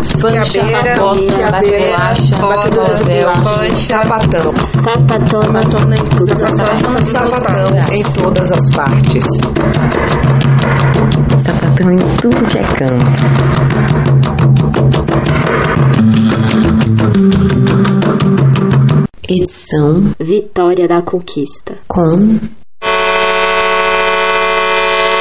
[0.00, 4.50] Quiabeira, bota, bate quiabeira, bolacha, bota, novel, fancha, Sapatão.
[4.82, 6.38] Sapatona em tudo.
[6.38, 9.24] Sapatão, sapatão em todas as partes.
[11.38, 13.46] Sapatão em tudo que é canto.
[19.28, 21.76] Edição Vitória da Conquista.
[21.88, 22.38] com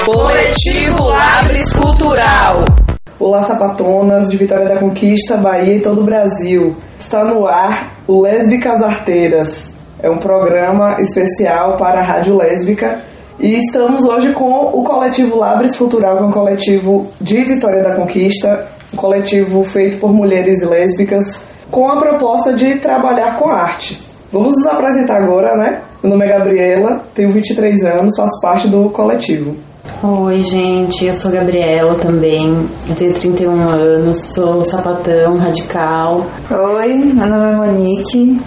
[0.05, 2.84] Coletivo Labres Cultural.
[3.17, 6.75] Olá, sapatonas de Vitória da Conquista, Bahia e todo o Brasil.
[6.99, 9.73] Está no ar o Lésbicas Arteiras.
[10.03, 12.99] É um programa especial para a Rádio Lésbica.
[13.39, 17.95] E estamos hoje com o coletivo Labres Cultural, que é um coletivo de Vitória da
[17.95, 21.39] Conquista, um coletivo feito por mulheres lésbicas,
[21.71, 24.03] com a proposta de trabalhar com arte.
[24.29, 25.81] Vamos nos apresentar agora, né?
[26.03, 29.55] Meu nome é Gabriela, tenho 23 anos, faço parte do coletivo.
[30.03, 32.67] Oi, gente, eu sou Gabriela também.
[32.89, 36.25] Eu tenho 31 anos, sou sapatão radical.
[36.49, 38.41] Oi, meu nome é Monique.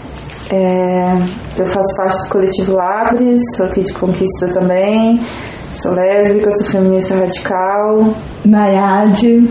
[0.50, 1.16] É,
[1.56, 5.20] eu faço parte do coletivo Labres, sou aqui de Conquista também.
[5.72, 8.14] Sou lésbica, sou feminista radical.
[8.44, 9.48] Nayade,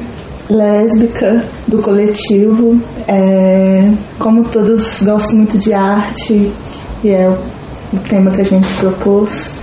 [0.49, 2.81] lésbica do coletivo.
[3.07, 6.51] É, como todos gosto muito de arte
[7.01, 9.56] e é o tema que a gente propôs.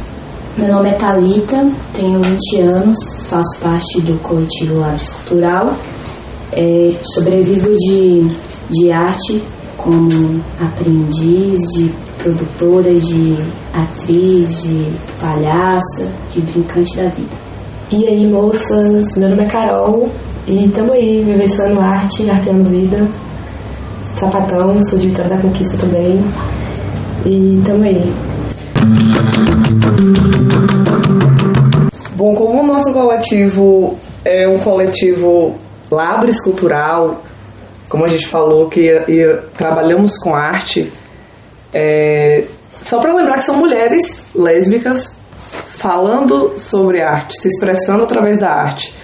[0.56, 2.97] Meu nome é Talita, tenho 20 anos,
[3.28, 5.74] faço parte do coletivo Labres Cultural,
[6.52, 8.28] é, sobrevivo de,
[8.70, 9.42] de arte
[9.77, 11.91] como aprendiz, de
[12.22, 13.36] produtora, de
[13.72, 17.34] atriz, de palhaça, de brincante da vida.
[17.91, 20.08] E aí, moças, meu nome é Carol
[20.47, 23.08] e estamos aí vivenciando arte, arteando vida.
[24.14, 26.25] Sapatão, sou de Vitória da Conquista também.
[27.27, 29.33] E estamos aí.
[32.25, 35.56] Bom, como o nosso coletivo é um coletivo
[35.91, 37.22] Labres Cultural,
[37.86, 39.27] como a gente falou que e
[39.58, 40.91] trabalhamos com arte,
[41.75, 45.15] é, só para lembrar que são mulheres lésbicas
[45.76, 48.97] falando sobre arte, se expressando através da arte.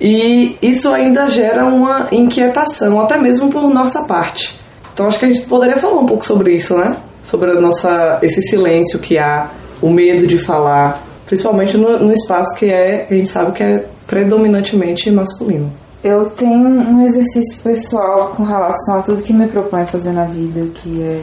[0.00, 4.60] E isso ainda gera uma inquietação, até mesmo por nossa parte.
[4.94, 6.94] Então acho que a gente poderia falar um pouco sobre isso, né?
[7.24, 9.50] Sobre a nossa, esse silêncio que há,
[9.82, 13.86] o medo de falar, principalmente no, no espaço que é, a gente sabe que é
[14.04, 15.72] predominantemente masculino.
[16.02, 20.66] Eu tenho um exercício pessoal com relação a tudo que me propõe fazer na vida,
[20.74, 21.22] que é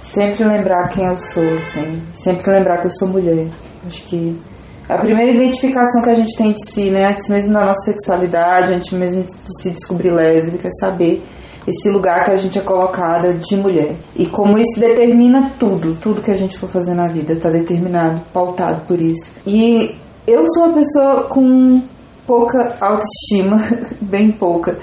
[0.00, 3.48] sempre lembrar quem eu sou, assim, sempre lembrar que eu sou mulher.
[3.86, 4.40] Acho que
[4.88, 8.72] a primeira identificação que a gente tem de si, né, antes mesmo da nossa sexualidade,
[8.72, 11.22] antes mesmo de se descobrir lésbica, é saber
[11.66, 13.96] esse lugar que a gente é colocada de mulher.
[14.16, 18.20] E como isso determina tudo, tudo que a gente for fazer na vida, está determinado,
[18.32, 19.30] pautado por isso.
[19.46, 19.94] E
[20.26, 21.82] eu sou uma pessoa com
[22.26, 23.62] pouca autoestima,
[24.00, 24.78] bem pouca,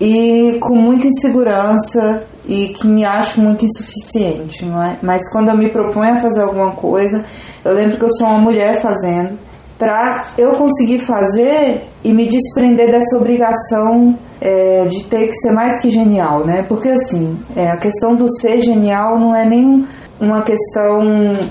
[0.00, 4.98] e com muita insegurança e que me acho muito insuficiente, não é?
[5.00, 7.24] Mas quando eu me proponho a fazer alguma coisa,
[7.64, 9.38] eu lembro que eu sou uma mulher fazendo,
[9.78, 15.80] para eu conseguir fazer e me desprender dessa obrigação é, de ter que ser mais
[15.80, 16.64] que genial, né?
[16.68, 19.86] Porque assim, é, a questão do ser genial não é nem
[20.20, 21.00] uma questão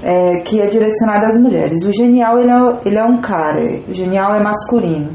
[0.03, 1.83] é, que é direcionada às mulheres.
[1.85, 5.09] O genial ele é, ele é um cara, o genial é masculino.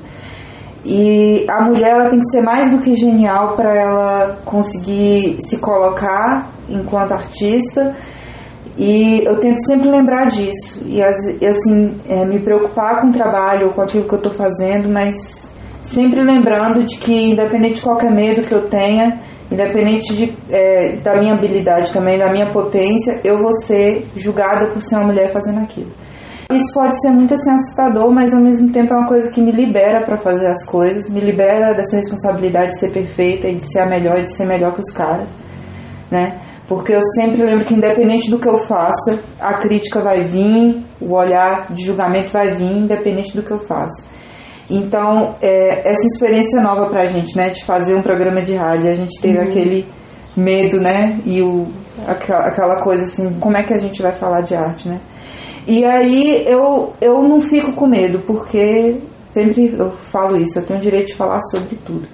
[0.84, 5.58] E a mulher ela tem que ser mais do que genial para ela conseguir se
[5.58, 7.94] colocar enquanto artista.
[8.78, 10.82] E eu tento sempre lembrar disso.
[10.86, 15.46] E assim, é, me preocupar com o trabalho, com aquilo que eu estou fazendo, mas
[15.86, 19.18] sempre lembrando de que, independente de qualquer medo que eu tenha,
[19.50, 24.82] independente de, é, da minha habilidade também, da minha potência, eu vou ser julgada por
[24.82, 25.90] ser uma mulher fazendo aquilo.
[26.50, 29.50] Isso pode ser muito assim assustador, mas ao mesmo tempo é uma coisa que me
[29.50, 33.80] libera para fazer as coisas, me libera dessa responsabilidade de ser perfeita e de ser
[33.80, 35.26] a melhor e de ser melhor que os caras,
[36.10, 36.38] né?
[36.68, 41.12] Porque eu sempre lembro que independente do que eu faça, a crítica vai vir, o
[41.14, 44.04] olhar de julgamento vai vir, independente do que eu faça.
[44.68, 48.94] Então, é, essa experiência nova pra gente, né, de fazer um programa de rádio, a
[48.94, 49.44] gente teve uhum.
[49.44, 49.86] aquele
[50.36, 51.68] medo, né, e o,
[52.06, 55.00] aquela, coisa assim, como é que a gente vai falar de arte, né?
[55.66, 58.96] E aí eu, eu não fico com medo, porque
[59.32, 62.06] sempre eu falo isso, eu tenho o direito de falar sobre tudo.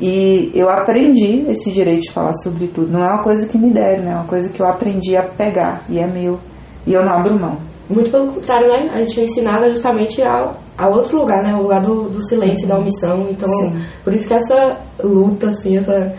[0.00, 2.92] E eu aprendi esse direito de falar sobre tudo.
[2.92, 4.12] Não é uma coisa que me deram, né?
[4.12, 6.38] É uma coisa que eu aprendi a pegar e é meu.
[6.86, 7.58] E eu não abro mão.
[7.88, 8.90] Muito pelo contrário, né?
[8.92, 11.54] A gente é ensinada justamente ao, ao outro lugar, né?
[11.54, 13.26] O lugar do, do silêncio, da omissão.
[13.30, 13.80] Então, Sim.
[14.04, 16.12] por isso que essa luta, assim, essa,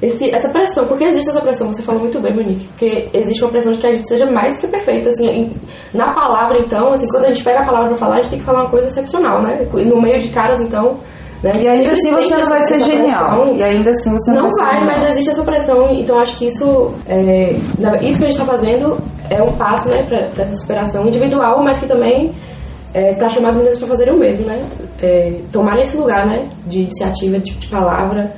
[0.00, 3.50] esse, essa pressão, porque existe essa pressão, você falou muito bem, Monique, porque existe uma
[3.50, 5.52] pressão de que a gente seja mais que perfeito, assim, em,
[5.92, 8.38] na palavra, então, assim, quando a gente pega a palavra pra falar, a gente tem
[8.38, 9.66] que falar uma coisa excepcional, né?
[9.72, 10.96] No meio de caras, então,
[11.42, 11.52] Né?
[11.60, 13.42] E ainda assim você não vai ser genial.
[13.44, 13.56] pressão.
[13.56, 16.46] E ainda assim você não, Não vai vai, mas existe essa pressão, então acho que
[16.46, 17.52] isso é,
[18.02, 18.98] isso que a gente está fazendo
[19.30, 22.34] é um passo né, para essa superação individual, mas que também
[22.94, 24.58] é, para chamar as meninas para fazerem o mesmo, né?
[25.00, 28.32] É, tomarem esse lugar né, de iniciativa, de, de palavra,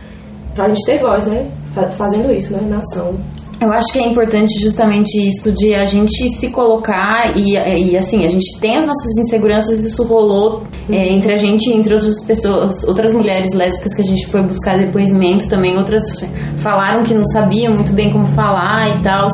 [0.55, 1.47] para a gente ter voz, né?
[1.75, 2.61] fa- Fazendo isso, né?
[2.69, 3.15] Na ação.
[3.61, 7.53] Eu acho que é importante justamente isso de a gente se colocar e,
[7.91, 11.75] e assim, a gente tem as nossas inseguranças, isso rolou é, entre a gente e
[11.77, 16.01] entre outras pessoas, outras mulheres lésbicas que a gente foi buscar depoimento também, outras
[16.57, 19.27] falaram que não sabiam muito bem como falar e tal.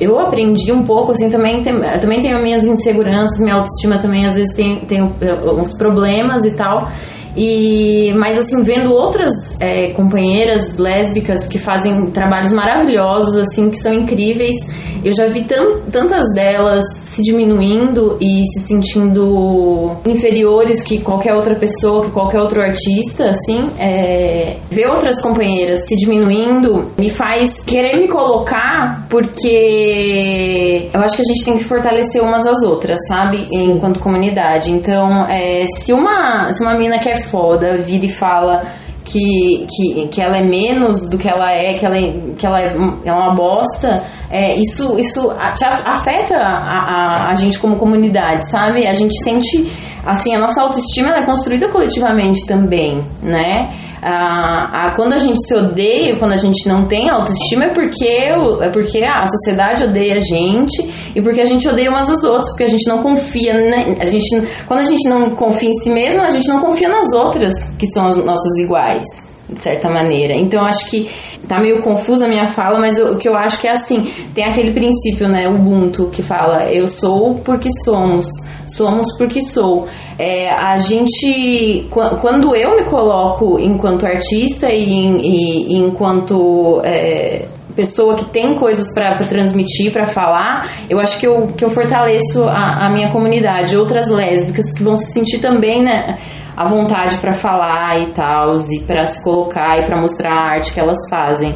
[0.00, 4.36] Eu aprendi um pouco, assim, também, tem, também tenho minhas inseguranças, minha autoestima também às
[4.36, 6.88] vezes tem, tem uns problemas e tal.
[7.36, 13.92] E, mas assim, vendo outras é, companheiras lésbicas que fazem trabalhos maravilhosos, assim, que são
[13.92, 14.56] incríveis,
[15.04, 21.54] eu já vi tan tantas delas se diminuindo e se sentindo inferiores que qualquer outra
[21.54, 27.98] pessoa, que qualquer outro artista, assim, é, ver outras companheiras se diminuindo me faz querer
[27.98, 33.46] me colocar porque eu acho que a gente tem que fortalecer umas às outras, sabe?
[33.50, 34.70] Enquanto comunidade.
[34.70, 38.64] Então, é, se uma se uma mina que é foda vira e fala
[39.02, 42.60] que, que, que ela é menos do que ela é, que ela é, que ela
[42.60, 48.86] é, é uma bosta, é, isso, isso afeta a, a, a gente como comunidade, sabe?
[48.86, 49.72] A gente sente,
[50.06, 53.68] assim, a nossa autoestima é construída coletivamente também, né?
[54.02, 58.06] Ah, ah, quando a gente se odeia, quando a gente não tem autoestima, é porque,
[58.06, 62.50] é porque a sociedade odeia a gente e porque a gente odeia umas às outras,
[62.50, 63.96] porque a gente não confia, né?
[63.98, 67.12] A gente, quando a gente não confia em si mesmo, a gente não confia nas
[67.14, 70.34] outras, que são as nossas iguais, de certa maneira.
[70.34, 71.08] Então, eu acho que
[71.48, 74.44] tá meio confusa a minha fala, mas o que eu acho que é assim, tem
[74.44, 78.26] aquele princípio, né, Ubuntu, que fala, eu sou porque somos
[78.68, 79.86] somos porque sou.
[80.18, 87.46] É, a gente, qu- quando eu me coloco enquanto artista e, e- e enquanto é,
[87.74, 92.42] pessoa que tem coisas para transmitir, para falar, eu acho que eu, que eu fortaleço
[92.44, 96.18] a, a minha comunidade, outras lésbicas que vão se sentir também, né?
[96.56, 100.72] À vontade para falar e tal, e para se colocar e para mostrar a arte
[100.72, 101.54] que elas fazem.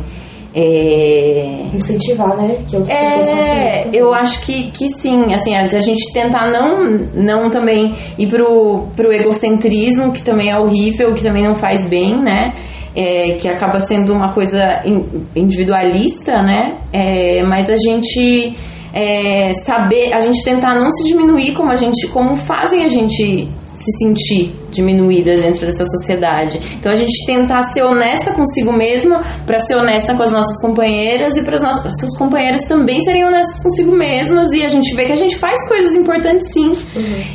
[0.53, 2.59] É, Incentivar, né?
[2.69, 6.51] Que outras pessoas façam é, eu acho que, que sim, assim, a a gente tentar
[6.51, 11.89] não, não também ir pro, pro egocentrismo, que também é horrível, que também não faz
[11.89, 12.53] bem, né?
[12.97, 15.07] É, que acaba sendo uma coisa in-
[15.37, 16.75] individualista, né?
[16.93, 18.57] É, mas a gente
[18.93, 23.49] é, saber, a gente tentar não se diminuir como a gente, como fazem a gente
[23.73, 26.61] se sentir diminuída dentro dessa sociedade.
[26.79, 31.37] Então a gente tentar ser honesta consigo mesma para ser honesta com as nossas companheiras
[31.37, 35.13] e para as nossas companheiras também serem honestas consigo mesmas e a gente vê que
[35.13, 36.73] a gente faz coisas importantes sim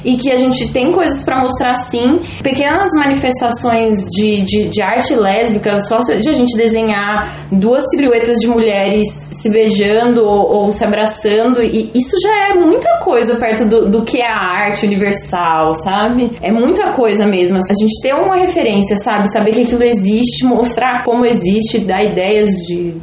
[0.03, 2.19] e que a gente tem coisas para mostrar sim.
[2.41, 8.47] Pequenas manifestações de, de, de arte lésbica, só de a gente desenhar duas silhuetas de
[8.47, 13.89] mulheres se beijando ou, ou se abraçando e isso já é muita coisa perto do,
[13.89, 16.31] do que é a arte universal, sabe?
[16.41, 17.57] É muita coisa mesmo.
[17.57, 19.31] A gente ter uma referência, sabe?
[19.31, 22.93] Saber que aquilo existe, mostrar como existe, dar ideias de,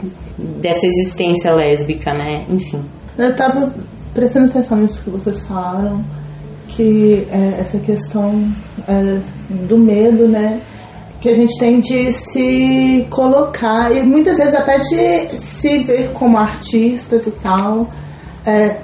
[0.60, 2.44] dessa existência lésbica, né?
[2.48, 2.82] Enfim.
[3.18, 3.72] Eu tava
[4.14, 6.04] prestando atenção nisso que vocês falaram,
[6.68, 8.52] que é, essa questão
[8.88, 9.20] é,
[9.68, 10.60] do medo, né?
[11.20, 16.36] Que a gente tem de se colocar, e muitas vezes até de se ver como
[16.36, 17.88] artistas e tal.
[18.44, 18.76] É,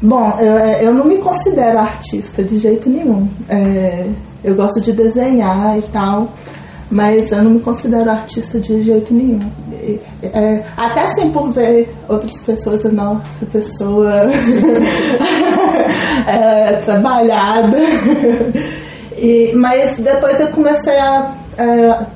[0.00, 3.28] bom, eu, é, eu não me considero artista de jeito nenhum.
[3.48, 4.06] É,
[4.44, 6.28] eu gosto de desenhar e tal,
[6.90, 9.50] mas eu não me considero artista de jeito nenhum.
[9.72, 14.12] E, é, até assim por ver outras pessoas, nossa, pessoa
[16.28, 17.78] é, trabalhada.
[19.16, 21.34] E, mas depois eu comecei a,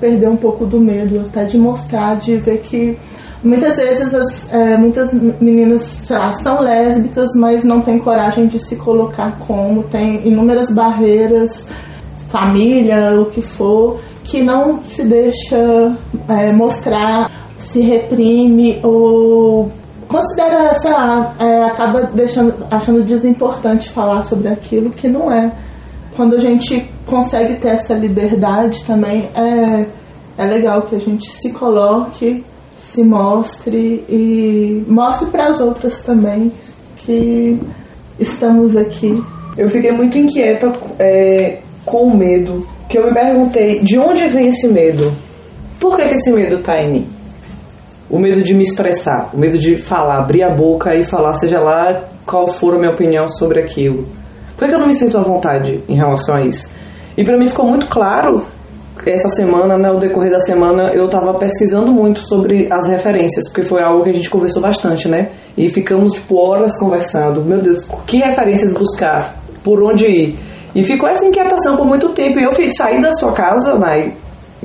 [0.01, 2.99] perder um pouco do medo, até de mostrar, de ver que
[3.43, 8.77] muitas vezes as, é, muitas meninas lá, são lésbicas, mas não têm coragem de se
[8.77, 11.67] colocar como, tem inúmeras barreiras,
[12.29, 15.97] família, o que for, que não se deixa
[16.29, 19.71] é, mostrar, se reprime ou
[20.07, 25.53] considera, sei lá, é, acaba deixando, achando desimportante falar sobre aquilo que não é.
[26.17, 29.87] Quando a gente consegue ter essa liberdade também, é,
[30.37, 32.45] é legal que a gente se coloque,
[32.77, 36.53] se mostre e mostre para as outras também
[36.97, 37.61] que
[38.19, 39.23] estamos aqui.
[39.57, 41.59] Eu fiquei muito inquieta é,
[41.91, 45.13] com o medo, que eu me perguntei de onde vem esse medo?
[45.81, 47.09] Por que, que esse medo tá em mim?
[48.11, 51.61] O medo de me expressar, o medo de falar, abrir a boca e falar, seja
[51.61, 54.07] lá qual for a minha opinião sobre aquilo.
[54.57, 56.71] Por que, que eu não me sinto à vontade em relação a isso?
[57.17, 58.45] E para mim ficou muito claro
[59.07, 63.63] essa semana, né, o decorrer da semana, eu tava pesquisando muito sobre as referências, porque
[63.63, 65.31] foi algo que a gente conversou bastante, né?
[65.57, 67.43] E ficamos, tipo, horas conversando.
[67.43, 69.41] Meu Deus, que referências buscar?
[69.63, 70.39] Por onde ir?
[70.79, 72.39] E ficou essa inquietação por muito tempo.
[72.39, 74.13] E eu fui sair da sua casa, Nai,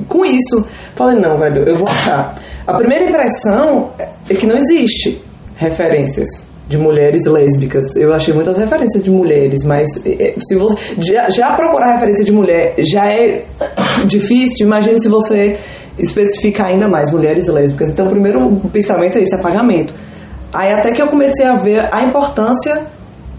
[0.08, 0.64] com isso.
[0.94, 2.36] Falei, não, velho, eu vou achar.
[2.64, 5.20] A primeira impressão é que não existe
[5.56, 6.28] referências
[6.68, 7.96] de mulheres lésbicas.
[7.96, 12.30] Eu achei muitas referências de mulheres, mas eh, se você já, já procurar referência de
[12.30, 13.42] mulher já é
[14.06, 15.58] difícil, imagine se você
[15.98, 17.90] especificar ainda mais mulheres lésbicas.
[17.90, 19.92] Então, o primeiro pensamento é esse apagamento.
[20.52, 22.93] Aí até que eu comecei a ver a importância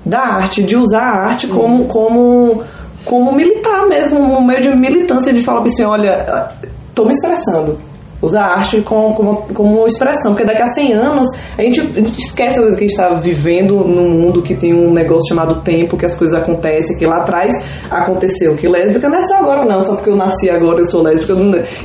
[0.06, 2.64] da arte, de usar a arte como como
[3.04, 6.48] como militar mesmo, um meio de militância de falar assim, olha,
[6.90, 7.78] estou me expressando
[8.22, 11.84] usar a arte como, como, como expressão, porque daqui a 100 anos a gente, a
[11.84, 15.28] gente esquece às vezes que a gente está vivendo num mundo que tem um negócio
[15.30, 17.52] chamado tempo, que as coisas acontecem, que lá atrás
[17.90, 21.04] aconteceu, que lésbica não é só agora não, só porque eu nasci agora eu sou
[21.04, 21.34] lésbica,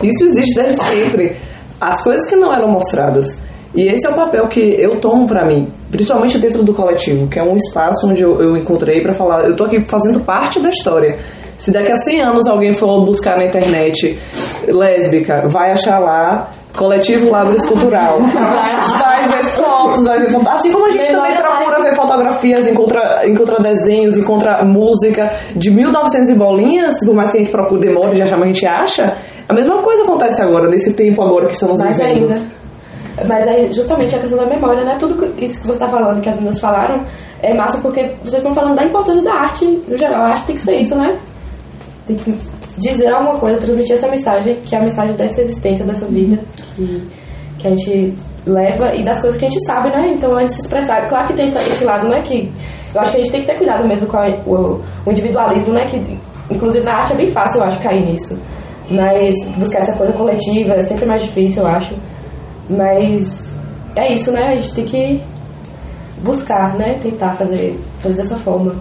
[0.03, 1.37] isso existe desde sempre.
[1.81, 3.39] As coisas que não eram mostradas.
[3.75, 7.39] E esse é o papel que eu tomo para mim, principalmente dentro do coletivo, que
[7.39, 10.69] é um espaço onde eu, eu encontrei para falar, eu tô aqui fazendo parte da
[10.71, 11.19] história.
[11.57, 14.19] Se daqui a 100 anos alguém for buscar na internet
[14.67, 18.21] lésbica, vai achar lá Coletivo Labres Cultural.
[18.99, 20.47] Vai ver fotos, vai ver fotos.
[20.49, 26.31] Assim como a gente também procura ver fotografias, encontra, encontra desenhos, encontra música de 1900
[26.31, 29.17] e bolinhas, por mais que a gente procure demore de achar, mas a gente acha.
[29.49, 32.31] A mesma coisa acontece agora, nesse tempo agora que estamos Mais vivendo.
[32.31, 32.60] ainda.
[33.27, 34.97] Mas aí, justamente a questão da memória, né?
[34.99, 37.03] Tudo isso que você está falando, que as meninas falaram,
[37.43, 40.23] é massa porque vocês estão falando da importância da arte no geral.
[40.23, 41.19] A arte tem que ser isso, né?
[42.07, 42.35] Tem que
[42.79, 46.39] dizer alguma coisa, transmitir essa mensagem, que é a mensagem dessa existência, dessa vida
[46.77, 47.03] que,
[47.59, 48.15] que a gente
[48.47, 50.13] leva e das coisas que a gente sabe, né?
[50.15, 51.07] Então a gente se expressar.
[51.09, 52.23] Claro que tem esse lado, né?
[52.23, 52.51] Que
[52.95, 55.75] eu acho que a gente tem que ter cuidado mesmo com a- o, o individualismo,
[55.75, 55.85] né?
[55.87, 56.19] Que
[56.51, 58.41] inclusive na arte é bem fácil, eu acho, cair nisso.
[58.91, 61.95] Mas buscar essa coisa coletiva é sempre mais difícil, eu acho.
[62.71, 63.51] Mas
[63.97, 64.53] é isso, né?
[64.53, 65.23] A gente tem que
[66.23, 66.99] buscar, né?
[67.01, 68.75] Tentar fazer, fazer dessa forma.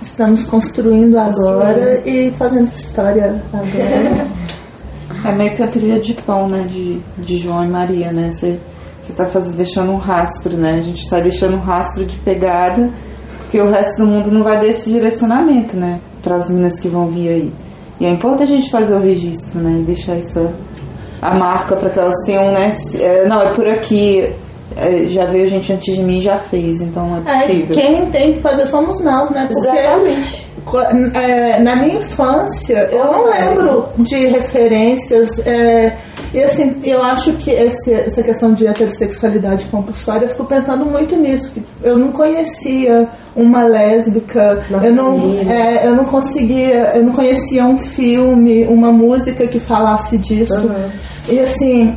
[0.00, 4.30] Estamos construindo agora e fazendo história agora.
[5.24, 6.66] É meio que a trilha de pão, né?
[6.68, 8.32] De, de João e Maria, né?
[8.32, 8.58] Você,
[9.00, 10.80] você tá fazendo, deixando um rastro, né?
[10.80, 12.90] A gente tá deixando um rastro de pegada,
[13.38, 16.00] porque o resto do mundo não vai dar esse direcionamento, né?
[16.24, 17.52] Para as minas que vão vir aí.
[18.00, 19.78] E é importante a gente fazer o registro, né?
[19.78, 20.52] E deixar essa
[21.22, 22.76] a marca para que elas tenham, né?
[23.00, 24.28] é, não, é por aqui.
[24.76, 27.74] é, já veio gente antes de mim e já fez, então é É, possível.
[27.76, 29.48] quem tem que fazer somos nós, né?
[29.50, 30.46] Porque Exatamente.
[31.14, 35.28] é, na minha infância eu não lembro de referências.
[35.46, 35.96] é,
[36.34, 41.14] e assim, eu acho que esse- essa questão de heterossexualidade compulsória, eu fico pensando muito
[41.16, 41.50] nisso.
[41.52, 45.18] que Eu não conhecia uma lésbica, eu não,
[45.50, 50.54] é, eu não conseguia, eu não conhecia um filme, uma música que falasse disso.
[50.54, 50.90] Uhum.
[51.28, 51.94] E assim,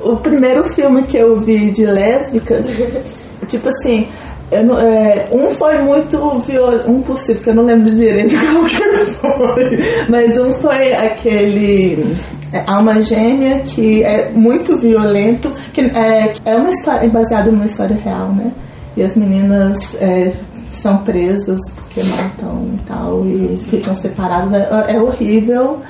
[0.00, 2.62] o primeiro filme que eu vi de lésbica,
[3.48, 4.06] tipo assim,
[4.52, 9.04] eu é, um foi muito violento, um possível, que eu não lembro direito qual que
[9.12, 9.78] foi,
[10.08, 12.04] mas um foi aquele
[12.52, 17.66] é, Alma Gêmea, que é muito violento, que é, é uma história, é baseado numa
[17.66, 18.52] história real, né?
[18.96, 20.32] E as meninas é,
[20.70, 24.52] são presas porque matam e tal, e ficam separadas.
[24.52, 25.80] É, é horrível.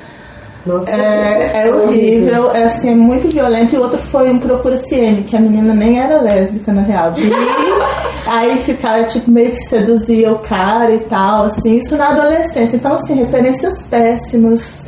[0.64, 3.74] Nossa, É, é horrível, é assim, é muito violento.
[3.74, 7.12] E o outro foi um Procura CM, que a menina nem era lésbica na real.
[8.26, 12.76] aí ficava, tipo, meio que seduzia o cara e tal, assim, isso na adolescência.
[12.76, 14.84] Então, assim, referências péssimas.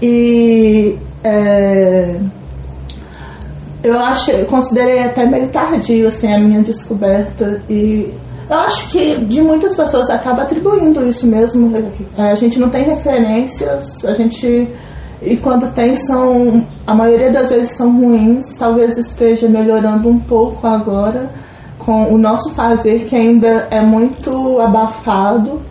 [0.00, 2.16] E é,
[3.82, 7.62] eu acho, eu considerei até meio tardio, assim, a minha descoberta.
[7.68, 8.12] E
[8.48, 11.72] eu acho que de muitas pessoas acaba atribuindo isso mesmo.
[12.16, 14.68] A gente não tem referências, a gente.
[15.22, 16.64] E quando tem, são.
[16.86, 18.54] A maioria das vezes são ruins.
[18.56, 21.28] Talvez esteja melhorando um pouco agora
[21.86, 25.62] com o nosso fazer, que ainda é muito abafado.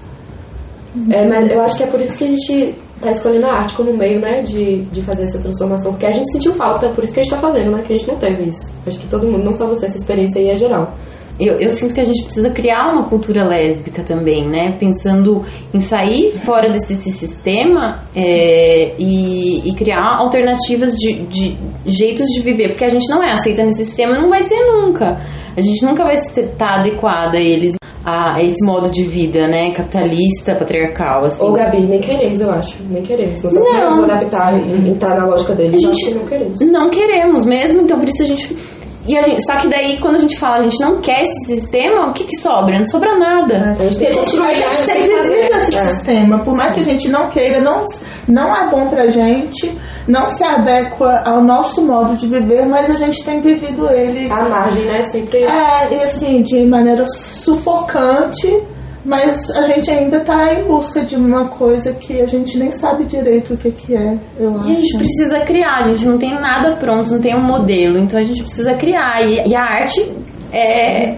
[1.11, 3.75] É, mas eu acho que é por isso que a gente tá escolhendo a arte
[3.75, 5.91] como meio, né, de, de fazer essa transformação.
[5.91, 7.97] Porque a gente sentiu falta, por isso que a gente tá fazendo, né, que a
[7.97, 8.71] gente não teve isso.
[8.87, 10.93] Acho que todo mundo, não só você, essa experiência aí é geral.
[11.39, 14.75] Eu, eu sinto que a gente precisa criar uma cultura lésbica também, né?
[14.79, 22.39] Pensando em sair fora desse sistema é, e, e criar alternativas de, de jeitos de
[22.41, 22.69] viver.
[22.69, 25.19] Porque a gente não é aceita nesse sistema, não vai ser nunca.
[25.57, 27.75] A gente nunca vai estar adequada a eles,
[28.05, 29.71] a esse modo de vida, né?
[29.71, 31.43] Capitalista, patriarcal, assim.
[31.45, 32.75] Ô, Gabi, nem queremos, eu acho.
[32.89, 33.41] Nem queremos.
[33.41, 35.75] Nós não, queremos adaptar e entrar na lógica deles.
[35.75, 36.59] A gente- não queremos.
[36.59, 38.57] Não queremos mesmo, então por isso a gente.
[39.07, 41.55] E a gente, só que daí, quando a gente fala a gente não quer esse
[41.59, 42.79] sistema, o que que sobra?
[42.79, 43.75] Não sobra nada.
[43.79, 45.35] A gente tem Porque a que gente, a construir, gente tem que fazer.
[45.35, 45.85] vivido esse É.
[45.89, 46.39] sistema.
[46.39, 47.83] Por mais que a gente não queira, não,
[48.27, 49.77] não é bom pra gente.
[50.07, 54.29] não se adequa ao nosso modo de viver, mas a gente tem vivido ele.
[54.31, 55.01] A margem, né?
[55.01, 55.43] Sempre.
[55.43, 58.61] É, e assim, de maneira sufocante,
[59.05, 63.05] mas a gente ainda está em busca de uma coisa que a gente nem sabe
[63.05, 64.67] direito o que, que é, eu acho.
[64.67, 67.99] E a gente precisa criar, a gente não tem nada pronto, não tem um modelo,
[67.99, 69.21] então a gente precisa criar.
[69.21, 70.11] E, e a arte
[70.51, 71.17] é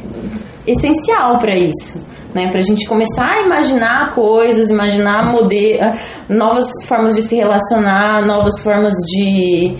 [0.67, 2.06] essencial para isso.
[2.36, 5.79] Né, para a gente começar a imaginar coisas, imaginar modelo,
[6.29, 9.75] novas formas de se relacionar, novas formas de,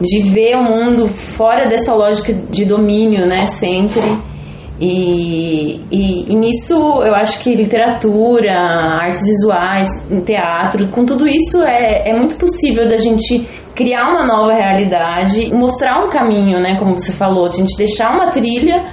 [0.00, 3.46] de ver o mundo fora dessa lógica de domínio, né?
[3.46, 4.33] Sempre.
[4.80, 8.52] E, e, e, nisso eu acho que literatura,
[9.00, 9.88] artes visuais,
[10.26, 16.04] teatro, com tudo isso é, é muito possível da gente criar uma nova realidade, mostrar
[16.04, 16.76] um caminho, né?
[16.76, 18.84] Como você falou, de a gente deixar uma trilha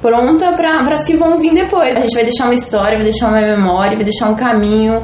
[0.00, 1.96] pronta para as que vão vir depois.
[1.96, 5.02] A gente vai deixar uma história, vai deixar uma memória, vai deixar um caminho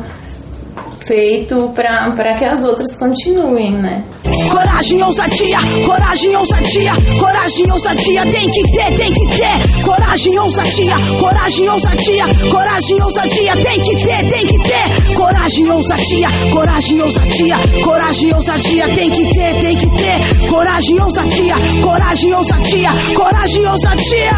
[1.06, 4.02] feito para que as outras continuem, né?
[4.50, 9.82] Coragem, ousadia, coragem, ousadia, coragem, ousadia, tem que ter, tem que ter.
[9.82, 15.14] Coragem, ousadia, coragem, ousadia, coragem, ousadia, tem que ter, tem que ter.
[15.14, 20.48] Coragem, ousadia, coragem, ousadia, coragem, ousadia, tem que ter, tem que ter.
[20.48, 24.32] Coragem, ousadia, coragem, ousadia, coragem, ousadia.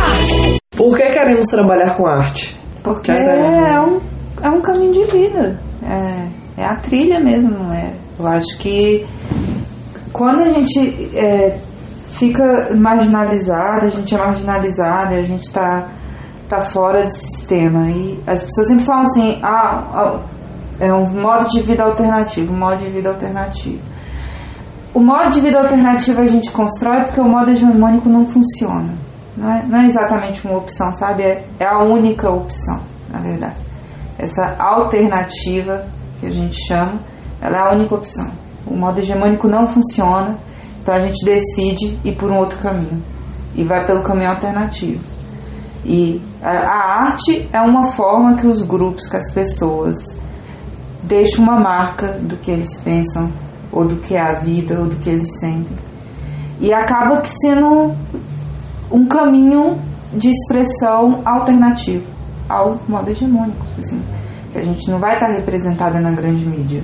[0.77, 2.57] Por que queremos trabalhar com arte?
[2.83, 4.01] Porque é um,
[4.43, 5.61] é um caminho de vida.
[5.87, 7.93] É é a trilha mesmo, é?
[8.19, 9.07] Eu acho que
[10.13, 11.59] quando a gente é,
[12.11, 15.89] fica marginalizada, a gente é marginalizada, a gente está
[16.49, 17.91] tá fora do sistema.
[17.91, 20.21] E as pessoas sempre falam assim, ah,
[20.79, 23.81] é um modo de vida alternativo, um modo de vida alternativo.
[24.93, 28.95] O modo de vida alternativo a gente constrói porque o modo hegemônico não funciona.
[29.37, 31.25] Não é, não é exatamente uma opção, sabe?
[31.25, 32.81] É, é a única opção,
[33.11, 33.57] na verdade.
[34.17, 35.85] Essa alternativa
[36.25, 36.95] que a gente chama,
[37.41, 38.31] ela é a única opção.
[38.67, 40.39] O modo hegemônico não funciona,
[40.81, 43.03] então a gente decide ir por um outro caminho
[43.55, 45.03] e vai pelo caminho alternativo.
[45.85, 49.95] E a, arte é uma forma que os grupos, que as pessoas
[51.03, 53.31] deixam uma marca do que eles pensam,
[53.71, 55.77] ou do que é a vida, ou do que eles sentem.
[56.59, 57.93] E acaba que sendo
[58.91, 59.79] um caminho
[60.15, 62.07] de expressão alternativo
[62.49, 63.67] ao modo hegemônico.
[63.79, 64.01] Assim
[64.55, 66.83] que a gente não vai estar representada na grande mídia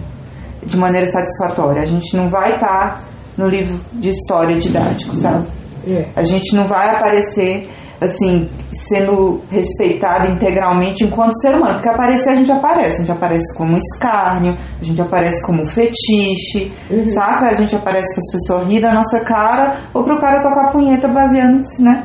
[0.67, 1.83] de maneira satisfatória.
[1.83, 3.05] A gente não vai estar
[3.39, 5.47] no livro de história didático, sabe?
[5.87, 6.07] É.
[6.17, 8.49] A gente não vai aparecer assim,
[8.89, 11.75] sendo respeitada integralmente enquanto ser humano.
[11.75, 12.95] Porque aparecer a gente aparece.
[12.95, 17.07] A gente aparece como escárnio, a gente aparece como fetiche, uhum.
[17.07, 17.51] saca?
[17.51, 21.07] A gente aparece que as pessoas rir da nossa cara ou pro cara tocar punheta
[21.07, 22.03] baseando-se né,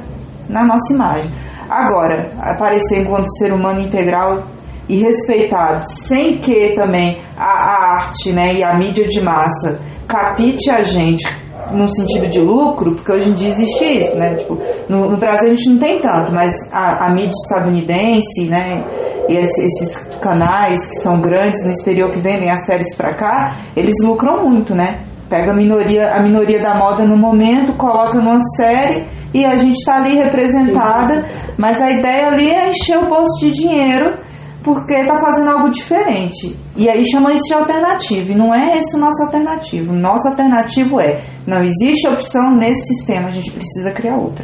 [0.47, 1.31] na nossa imagem.
[1.67, 4.43] Agora, aparecer enquanto ser humano integral
[4.87, 10.69] e respeitado, sem que também a, a arte né, e a mídia de massa capite
[10.69, 11.27] a gente
[11.71, 14.35] no sentido de lucro, porque hoje em dia existe isso, né?
[14.35, 18.83] Tipo, no, no Brasil a gente não tem tanto, mas a, a mídia estadunidense, né?
[19.27, 23.95] E esses canais que são grandes no exterior que vendem as séries para cá, eles
[24.03, 24.99] lucram muito, né?
[25.27, 29.79] Pega a minoria, a minoria da moda no momento, coloca numa série e a gente
[29.79, 31.25] está ali representada,
[31.57, 34.24] mas a ideia ali é encher o bolso de dinheiro
[34.65, 36.57] porque está fazendo algo diferente.
[36.75, 38.31] E aí chama isso de alternativo.
[38.31, 39.93] E não é esse o nosso alternativo.
[39.93, 44.43] O nosso alternativo é: não existe opção nesse sistema, a gente precisa criar outra.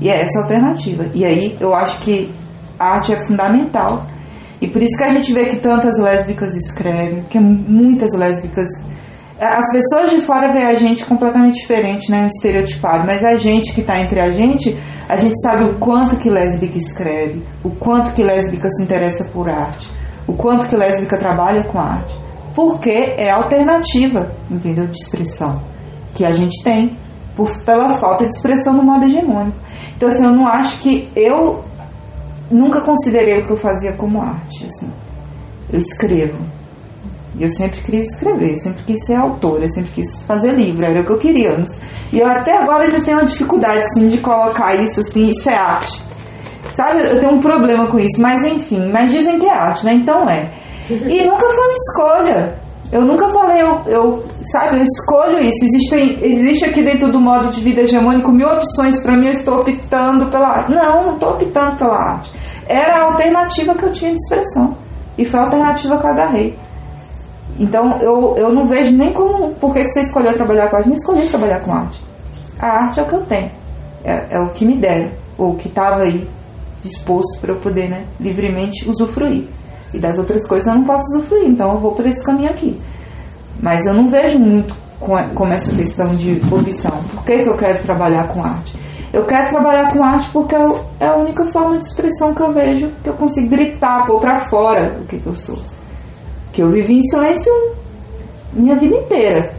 [0.00, 1.06] E é essa a alternativa.
[1.14, 2.32] E aí eu acho que
[2.78, 4.06] a arte é fundamental.
[4.58, 8.66] E por isso que a gente vê que tantas lésbicas escrevem, que muitas lésbicas.
[9.44, 12.26] As pessoas de fora veem a gente completamente diferente, né?
[12.26, 13.06] Estereotipado.
[13.06, 14.78] Mas a gente que está entre a gente
[15.12, 19.46] a gente sabe o quanto que lésbica escreve, o quanto que lésbica se interessa por
[19.46, 19.90] arte,
[20.26, 22.16] o quanto que lésbica trabalha com arte,
[22.54, 25.60] porque é alternativa, entendeu, de expressão
[26.14, 26.96] que a gente tem
[27.36, 29.58] por, pela falta de expressão no modo hegemônico.
[29.94, 31.62] Então, assim, eu não acho que eu
[32.50, 34.90] nunca considerei o que eu fazia como arte, assim.
[35.70, 36.38] Eu escrevo,
[37.40, 41.12] eu sempre quis escrever, sempre quis ser autora, sempre quis fazer livro, era o que
[41.12, 41.64] eu queria.
[42.12, 45.56] E eu até agora ainda tenho uma dificuldade assim, de colocar isso assim, isso é
[45.56, 46.02] arte.
[46.74, 49.94] Sabe, eu tenho um problema com isso, mas enfim, mas dizem que é arte, né?
[49.94, 50.48] Então é.
[50.90, 52.62] E nunca foi uma escolha.
[52.92, 55.64] Eu nunca falei, eu, eu sabe, eu escolho isso.
[55.64, 59.60] Existem, existe aqui dentro do modo de vida hegemônico mil opções para mim, eu estou
[59.60, 60.72] optando pela arte.
[60.72, 62.30] Não, não estou optando pela arte.
[62.66, 64.76] Era a alternativa que eu tinha de expressão.
[65.16, 66.58] E foi a alternativa que eu agarrei.
[67.58, 70.88] Então eu, eu não vejo nem como por que você escolheu trabalhar com arte.
[70.88, 72.02] Não escolhi trabalhar com arte.
[72.58, 73.50] A arte é o que eu tenho,
[74.04, 76.28] é, é o que me deram, ou o que estava aí
[76.80, 79.46] disposto para eu poder né, livremente usufruir.
[79.92, 82.80] E das outras coisas eu não posso usufruir, então eu vou por esse caminho aqui.
[83.60, 87.02] Mas eu não vejo muito com, como essa questão de opção.
[87.14, 88.76] Por que, que eu quero trabalhar com arte?
[89.12, 90.54] Eu quero trabalhar com arte porque
[90.98, 94.40] é a única forma de expressão que eu vejo que eu consigo gritar, pôr pra
[94.46, 95.58] fora o que, que eu sou.
[96.52, 97.52] Que eu vivi em silêncio
[98.52, 99.54] minha vida inteira.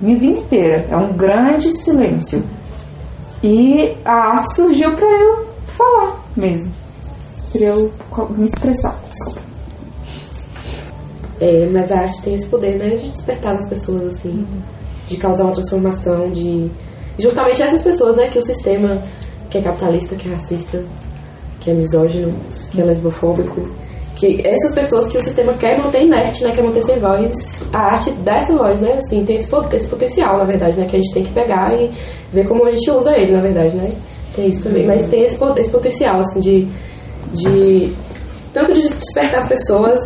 [0.00, 0.86] Minha vida inteira.
[0.90, 2.42] É um grande silêncio.
[3.42, 6.70] E a arte surgiu para eu falar mesmo.
[7.52, 7.92] Pra eu
[8.30, 9.00] me expressar.
[9.10, 9.40] Desculpa.
[11.40, 14.62] É, mas a arte tem esse poder, né, de despertar nas pessoas, assim, uhum.
[15.08, 16.70] de causar uma transformação, de
[17.18, 19.02] justamente essas pessoas, né, que o sistema
[19.50, 20.82] que é capitalista, que é racista,
[21.60, 22.34] que é misógino,
[22.70, 23.68] que é lesbofóbico,
[24.16, 27.32] que essas pessoas que o sistema quer manter inerte, né, quer manter sem voz,
[27.72, 30.96] a arte dá essa voz, né, assim, tem esse, esse potencial, na verdade, né, que
[30.96, 31.90] a gente tem que pegar e
[32.32, 33.94] ver como a gente usa ele, na verdade, né,
[34.34, 36.66] tem isso também, mas tem esse, esse potencial, assim, de,
[37.32, 37.94] de
[38.54, 40.00] tanto de despertar as pessoas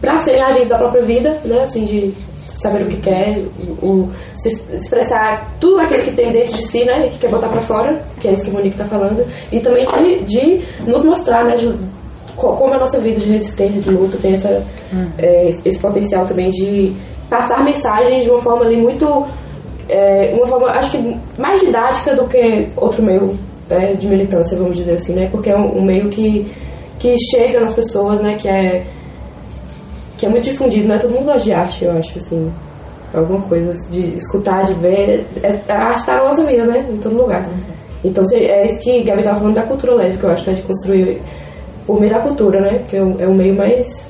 [0.00, 2.14] para serem agentes da própria vida, né, assim, de
[2.46, 3.44] saber o que quer,
[3.82, 7.48] o, se expressar tudo aquilo que tem dentro de si, né, e que quer botar
[7.48, 11.04] para fora, que é isso que o Monique está falando, e também de, de nos
[11.04, 11.97] mostrar, né, de,
[12.38, 15.10] como a nossa vida de resistência, de luta, tem essa, hum.
[15.18, 16.92] é, esse potencial também de
[17.28, 19.26] passar mensagens de uma forma ali muito,
[19.88, 23.36] é, uma forma, acho que mais didática do que outro meio
[23.68, 26.50] é, de militância, vamos dizer assim, né, porque é um, um meio que,
[26.98, 28.86] que chega nas pessoas, né, que é
[30.18, 32.52] que é muito difundido, é Todo mundo gosta de arte, eu acho, assim.
[33.14, 35.24] Alguma coisa de escutar, de ver.
[35.42, 36.86] É, a arte está na nossa vida, né?
[36.90, 37.48] Em todo lugar.
[38.04, 40.52] Então é isso que Gabi estava falando da cultura lésbica, eu acho, né?
[40.52, 41.22] De construir
[41.88, 42.84] por meio da cultura, né?
[42.86, 44.06] Que é o, é o meio mais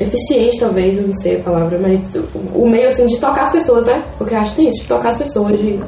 [0.00, 2.12] eficiente, talvez, eu não sei a palavra, mas
[2.52, 4.02] o, meio, assim, de tocar as pessoas, né?
[4.18, 5.78] Porque a arte tem isso, de tocar as pessoas, de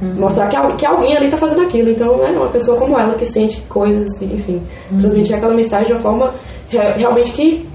[0.00, 0.14] uhum.
[0.14, 1.90] mostrar que, que alguém ali está fazendo aquilo.
[1.90, 2.30] Então, né?
[2.30, 4.62] Uma pessoa como ela que sente coisas, assim, enfim.
[4.92, 4.98] Uhum.
[4.98, 6.32] Transmitir aquela mensagem de uma forma
[6.70, 7.66] realmente que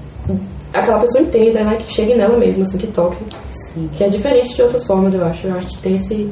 [0.72, 1.76] aquela pessoa entenda, né?
[1.76, 3.22] Que chegue nela mesma, assim, que toque.
[3.74, 3.90] Sim.
[3.92, 5.46] Que é diferente de outras formas, eu acho.
[5.46, 6.30] Eu acho que tem esse,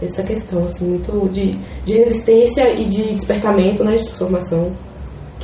[0.00, 1.50] essa questão, assim, muito de,
[1.84, 3.96] de resistência e de despertamento, né?
[3.96, 4.72] De transformação.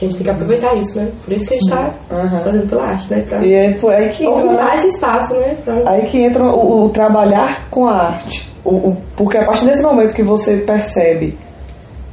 [0.01, 1.11] Que a gente tem que aproveitar isso, né?
[1.23, 2.41] Por isso que a gente está uhum.
[2.43, 3.23] fazendo pela arte, né?
[3.29, 5.57] Pra e é por aí que ocupar entra, esse espaço, né?
[5.63, 5.83] Pra...
[5.85, 8.51] Aí que entra o, o trabalhar com a arte.
[8.65, 11.37] O, o, porque a partir desse momento que você percebe,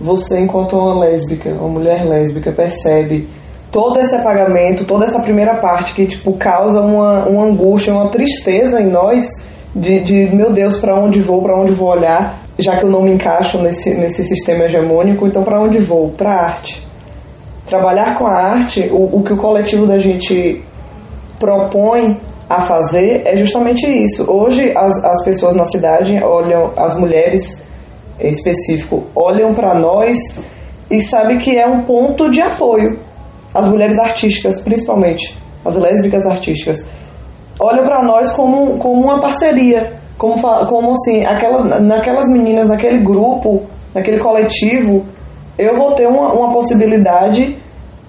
[0.01, 3.25] você enquanto uma lésbica, uma mulher lésbica, percebe
[3.71, 8.81] todo esse apagamento, toda essa primeira parte que tipo causa uma, uma angústia, uma tristeza
[8.81, 9.29] em nós
[9.73, 13.03] de, de meu Deus, para onde vou, para onde vou olhar, já que eu não
[13.03, 16.09] me encaixo nesse, nesse sistema hegemônico, então para onde vou?
[16.09, 16.85] Para arte.
[17.67, 20.63] Trabalhar com a arte, o, o que o coletivo da gente
[21.39, 24.29] propõe a fazer é justamente isso.
[24.29, 27.61] Hoje as, as pessoas na cidade olham, as mulheres
[28.19, 30.17] em específico, olham para nós
[30.89, 32.99] e sabem que é um ponto de apoio
[33.53, 36.85] as mulheres artísticas, principalmente, as lésbicas artísticas,
[37.59, 43.63] olham para nós como, como uma parceria, como, como assim, aquela, naquelas meninas, naquele grupo,
[43.95, 45.05] naquele coletivo,
[45.57, 47.57] eu vou ter uma, uma possibilidade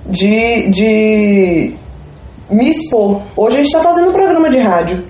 [0.06, 1.74] de, de
[2.50, 3.22] me expor.
[3.36, 5.04] Hoje a gente está fazendo um programa de rádio.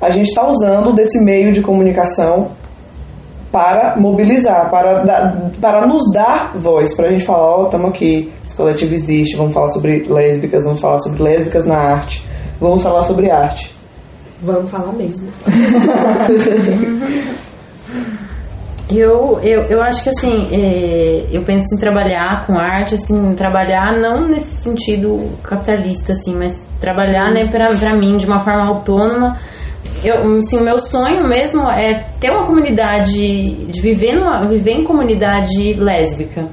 [0.00, 2.50] A gente está usando desse meio de comunicação
[3.50, 7.88] para mobilizar, para, dar, para nos dar voz, para a gente falar, ó, oh, estamos
[7.88, 12.26] aqui, coletivo existe, vamos falar sobre lésbicas, vamos falar sobre lésbicas na arte,
[12.60, 13.74] vamos falar sobre arte.
[14.42, 15.28] Vamos falar mesmo.
[18.88, 23.96] eu, eu, eu acho que assim, é, eu penso em trabalhar com arte, assim, trabalhar
[23.96, 29.38] não nesse sentido capitalista, assim, mas trabalhar, né, pra, pra mim de uma forma autônoma.
[30.04, 35.72] Eu, assim, meu sonho mesmo é ter uma comunidade, de viver, numa, viver em comunidade
[35.74, 36.46] lésbica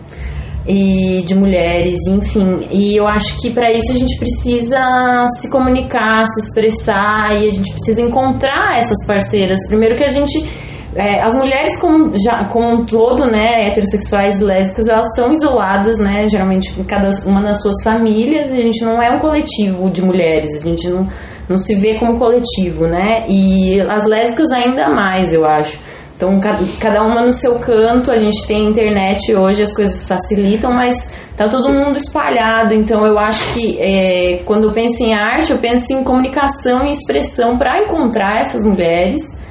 [0.67, 2.67] e de mulheres, enfim.
[2.72, 7.52] E eu acho que para isso a gente precisa se comunicar, se expressar e a
[7.52, 9.60] gente precisa encontrar essas parceiras.
[9.67, 10.50] Primeiro que a gente
[10.95, 15.97] é, as mulheres como, já, como um todo, né, heterossexuais e lésbicas, elas estão isoladas,
[15.97, 20.01] né, geralmente cada uma nas suas famílias, e a gente não é um coletivo de
[20.01, 21.08] mulheres, a gente não,
[21.49, 25.79] não se vê como coletivo, né, e as lésbicas ainda mais, eu acho.
[26.15, 26.39] Então,
[26.79, 30.95] cada uma no seu canto, a gente tem internet hoje, as coisas facilitam, mas
[31.36, 32.73] tá todo mundo espalhado.
[32.73, 36.91] Então, eu acho que é, quando eu penso em arte, eu penso em comunicação e
[36.91, 39.42] expressão para encontrar essas mulheres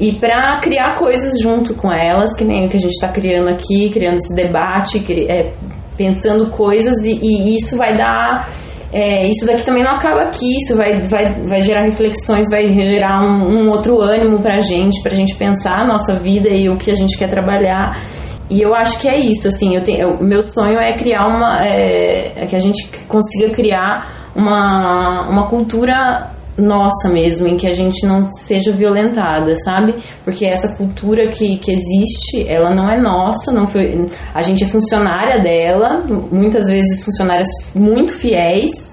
[0.00, 3.48] e para criar coisas junto com elas, que nem o que a gente está criando
[3.48, 5.52] aqui, criando esse debate, é,
[5.96, 8.50] pensando coisas, e, e isso vai dar
[8.92, 13.22] é, isso daqui também não acaba aqui, isso vai, vai, vai gerar reflexões, vai gerar
[13.22, 16.90] um, um outro ânimo pra gente, pra gente pensar a nossa vida e o que
[16.90, 18.04] a gente quer trabalhar.
[18.50, 21.64] E eu acho que é isso, assim, eu tenho, eu, meu sonho é criar uma.
[21.64, 27.74] É, é que a gente consiga criar uma, uma cultura nossa mesmo, em que a
[27.74, 29.94] gente não seja violentada, sabe?
[30.24, 34.66] Porque essa cultura que, que existe, ela não é nossa, não foi, a gente é
[34.68, 38.92] funcionária dela, muitas vezes funcionárias muito fiéis,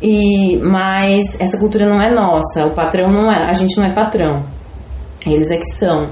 [0.00, 3.92] e mas essa cultura não é nossa, o patrão não é, a gente não é
[3.92, 4.44] patrão,
[5.26, 6.08] eles é que são.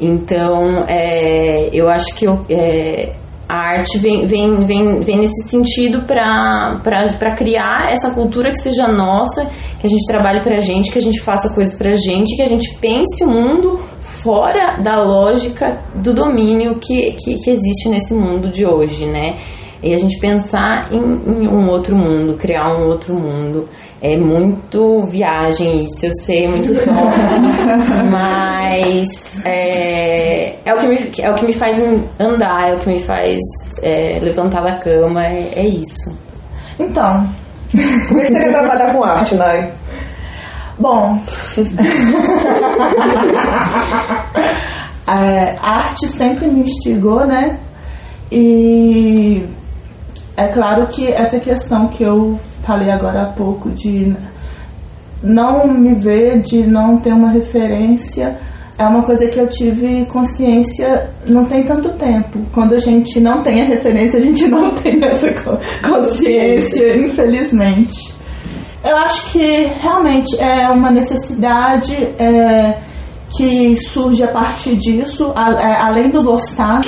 [0.00, 3.14] Então, é, eu acho que eu, é,
[3.48, 9.46] a arte vem, vem, vem, vem nesse sentido para criar essa cultura que seja nossa,
[9.80, 12.36] que a gente trabalhe para a gente, que a gente faça coisas para a gente,
[12.36, 17.88] que a gente pense o mundo fora da lógica do domínio que, que, que, existe
[17.88, 19.38] nesse mundo de hoje, né?
[19.82, 23.68] E a gente pensar em, em um outro mundo, criar um outro mundo.
[24.00, 26.86] É muito viagem isso, eu sei, é muito top.
[28.10, 31.80] mas é, é, o que me, é o que me faz
[32.20, 33.40] andar, é o que me faz
[33.82, 36.16] é, levantar da cama, é, é isso.
[36.78, 37.28] Então.
[38.08, 39.72] Como é que você quer trabalhar com arte, Nai?
[40.78, 41.20] Bom.
[45.08, 47.58] é, a arte sempre me instigou, né?
[48.30, 49.44] E
[50.36, 54.14] é claro que essa questão que eu falei agora há pouco de
[55.22, 58.38] não me ver, de não ter uma referência,
[58.76, 62.38] é uma coisa que eu tive consciência não tem tanto tempo.
[62.52, 65.32] Quando a gente não tem a referência, a gente não tem essa
[65.82, 68.14] consciência, infelizmente.
[68.84, 72.78] Eu acho que realmente é uma necessidade é,
[73.34, 76.82] que surge a partir disso, a, a, é, além do gostar,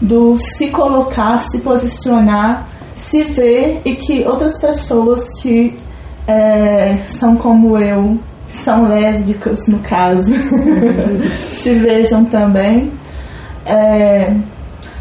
[0.00, 5.76] do se colocar, se posicionar se ver e que outras pessoas que
[6.26, 8.18] é, são como eu,
[8.64, 10.32] são lésbicas no caso,
[11.62, 12.90] se vejam também.
[13.66, 14.34] É,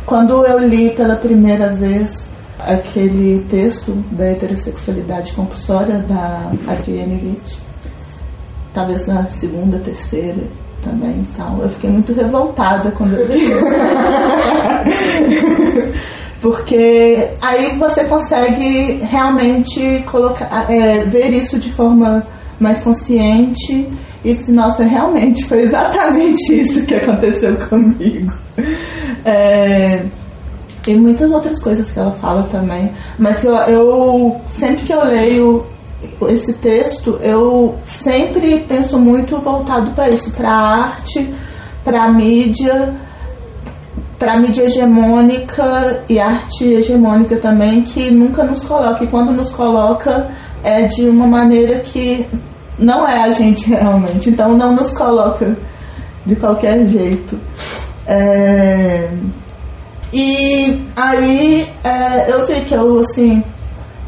[0.06, 2.28] quando eu li pela primeira vez
[2.60, 7.58] aquele texto da heterossexualidade compulsória da Adrienne Witt,
[8.74, 10.44] talvez na segunda, terceira
[10.84, 13.46] também, então eu fiquei muito revoltada quando eu li.
[16.46, 22.24] Porque aí você consegue realmente colocar, é, ver isso de forma
[22.60, 23.90] mais consciente
[24.24, 28.32] e dizer, nossa, realmente foi exatamente isso que aconteceu comigo.
[29.26, 30.06] É,
[30.88, 32.92] e muitas outras coisas que ela fala também.
[33.18, 35.66] Mas eu, eu sempre que eu leio
[36.30, 41.34] esse texto, eu sempre penso muito voltado para isso, para arte,
[41.84, 42.94] para mídia
[44.18, 49.04] para mídia hegemônica e arte hegemônica também, que nunca nos coloca.
[49.04, 50.28] E quando nos coloca,
[50.64, 52.26] é de uma maneira que
[52.80, 54.30] não é a gente realmente.
[54.30, 55.56] Então, não nos coloca
[56.26, 57.40] de qualquer jeito.
[58.08, 59.10] É...
[60.14, 63.44] E aí, é, eu vi que eu, assim,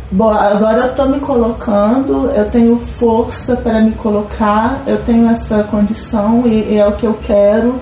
[0.10, 5.64] bom, agora eu tô me colocando, eu tenho força para me colocar, eu tenho essa
[5.66, 7.76] condição e, e é o que eu quero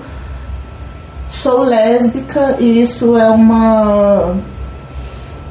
[1.30, 4.34] sou lésbica e isso é uma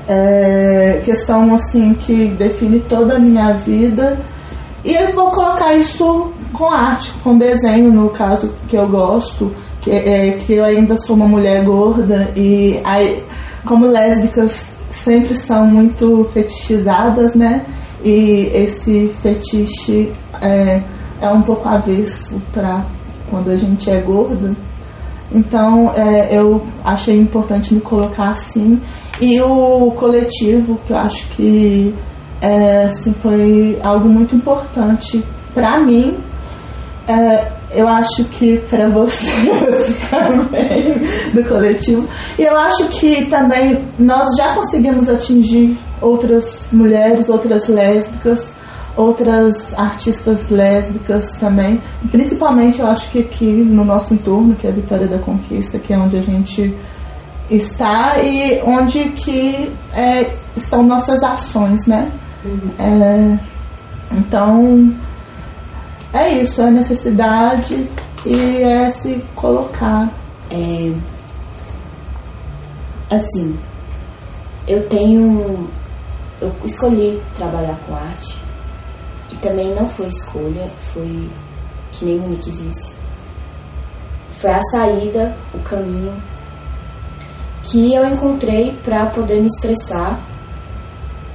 [0.07, 4.17] é, questão assim que define toda a minha vida.
[4.83, 10.37] E vou colocar isso com arte, com desenho, no caso que eu gosto, que, é,
[10.39, 13.23] que eu ainda sou uma mulher gorda e aí,
[13.65, 17.65] como lésbicas sempre são muito fetichizadas, né?
[18.03, 20.11] E esse fetiche
[20.41, 20.81] é,
[21.21, 22.85] é um pouco avesso para
[23.29, 24.53] quando a gente é gorda.
[25.31, 28.79] Então é, eu achei importante me colocar assim.
[29.19, 31.93] E o coletivo, que eu acho que
[32.41, 36.17] é, assim, foi algo muito importante para mim.
[37.07, 40.93] É, eu acho que para vocês também,
[41.33, 42.07] do coletivo.
[42.37, 48.53] E eu acho que também nós já conseguimos atingir outras mulheres, outras lésbicas
[48.95, 51.81] outras artistas lésbicas também.
[52.11, 55.93] Principalmente eu acho que aqui no nosso entorno, que é a Vitória da Conquista, que
[55.93, 56.75] é onde a gente
[57.49, 62.11] está e onde que é, estão nossas ações, né?
[62.43, 62.69] Uhum.
[62.79, 63.39] É,
[64.11, 64.93] então
[66.13, 67.87] é isso, é necessidade
[68.25, 70.09] e é se colocar.
[70.49, 70.93] É,
[73.09, 73.57] assim,
[74.67, 75.67] eu tenho.
[76.41, 78.44] Eu escolhi trabalhar com arte
[79.35, 81.29] e também não foi escolha, foi
[81.91, 82.95] que nem Monique disse.
[84.37, 86.13] Foi a saída, o caminho
[87.63, 90.21] que eu encontrei para poder me expressar,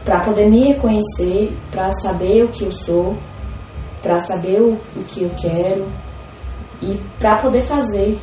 [0.05, 3.17] para poder me reconhecer, para saber o que eu sou,
[4.03, 5.87] para saber o, o que eu quero
[6.81, 8.19] e para poder fazer.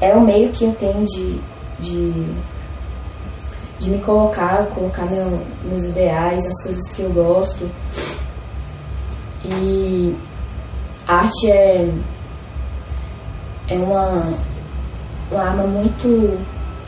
[0.00, 1.40] É o meio que eu tenho de,
[1.78, 2.34] de,
[3.78, 7.70] de me colocar, colocar meu, meus ideais, as coisas que eu gosto
[9.48, 10.16] E
[11.06, 11.88] a arte é,
[13.68, 14.24] é uma,
[15.30, 16.38] uma arma muito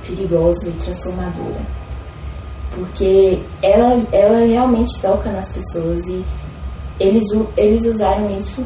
[0.06, 1.60] perigosa e transformadora.
[2.74, 6.24] Porque ela, ela realmente toca nas pessoas e
[6.98, 7.24] eles,
[7.56, 8.64] eles usaram isso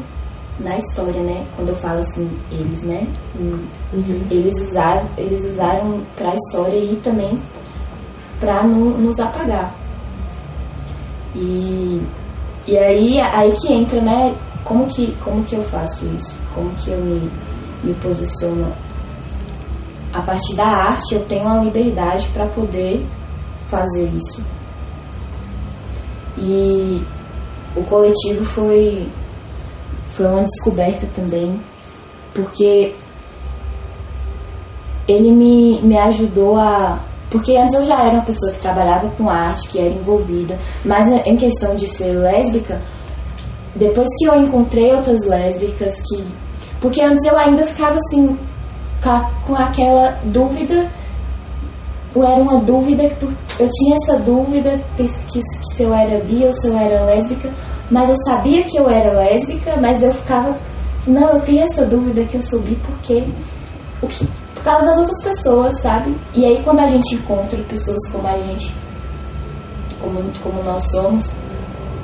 [0.59, 1.45] na história, né?
[1.55, 3.07] Quando eu falo assim, eles, né?
[3.39, 4.27] Uhum.
[4.29, 7.35] Eles usaram, eles usaram para a história e também
[8.39, 9.73] para nos apagar.
[11.35, 12.01] E,
[12.67, 14.35] e aí, aí que entra, né?
[14.63, 16.35] Como que, como que eu faço isso?
[16.53, 17.29] Como que eu me,
[17.83, 18.71] me posiciono?
[20.13, 23.05] A partir da arte, eu tenho a liberdade para poder
[23.67, 24.41] fazer isso.
[26.37, 27.03] E
[27.75, 29.07] o coletivo foi,
[30.11, 31.59] foi uma descoberta também,
[32.33, 32.93] porque
[35.07, 36.99] ele me, me ajudou a.
[37.33, 41.07] Porque antes eu já era uma pessoa que trabalhava com arte, que era envolvida, mas
[41.07, 42.79] em questão de ser lésbica,
[43.75, 46.23] depois que eu encontrei outras lésbicas que.
[46.79, 48.37] Porque antes eu ainda ficava assim,
[49.47, 50.87] com aquela dúvida
[52.13, 53.11] ou era uma dúvida,
[53.59, 55.41] eu tinha essa dúvida que, que
[55.73, 57.51] se eu era bi ou se eu era lésbica,
[57.89, 60.55] mas eu sabia que eu era lésbica, mas eu ficava,
[61.07, 63.27] não, eu tenho essa dúvida que eu sou bi porque,
[64.63, 66.15] por causa das outras pessoas, sabe?
[66.33, 68.73] E aí quando a gente encontra pessoas como a gente,
[69.99, 71.29] como, como nós somos,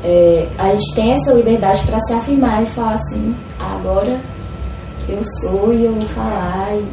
[0.04, 4.20] é, a gente tem essa liberdade para se afirmar e falar assim, agora
[5.08, 6.86] eu sou e eu vou falar e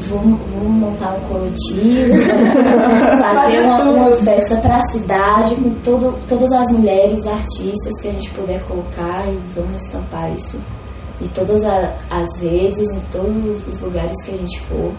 [0.00, 2.12] vamos, vamos montar um coletivo,
[3.18, 8.12] fazer uma, uma festa para a cidade com todo, todas as mulheres artistas que a
[8.12, 10.60] gente puder colocar e vamos estampar isso
[11.20, 14.92] em todas a, as redes, em todos os lugares que a gente for.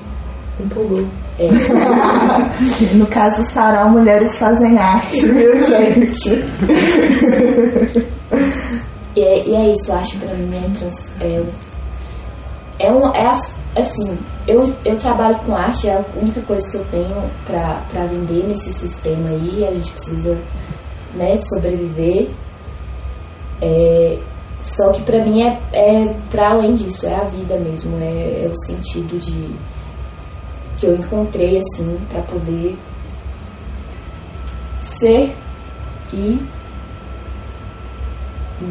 [0.59, 1.05] Empolgou.
[1.37, 1.49] É.
[2.95, 6.29] no caso, Sarau Mulheres Fazem Arte, viu, gente?
[9.15, 11.43] e, é, e é isso, acho pra mim é, trans, é,
[12.79, 13.37] é, uma, é a
[13.79, 18.47] assim, eu, eu trabalho com arte, é a única coisa que eu tenho para vender
[18.47, 20.37] nesse sistema aí, a gente precisa
[21.13, 22.31] né, sobreviver.
[23.61, 24.19] É,
[24.61, 28.51] só que para mim é, é para além disso, é a vida mesmo, é, é
[28.51, 29.55] o sentido de
[30.77, 32.77] que eu encontrei assim para poder
[34.79, 35.35] ser
[36.13, 36.39] e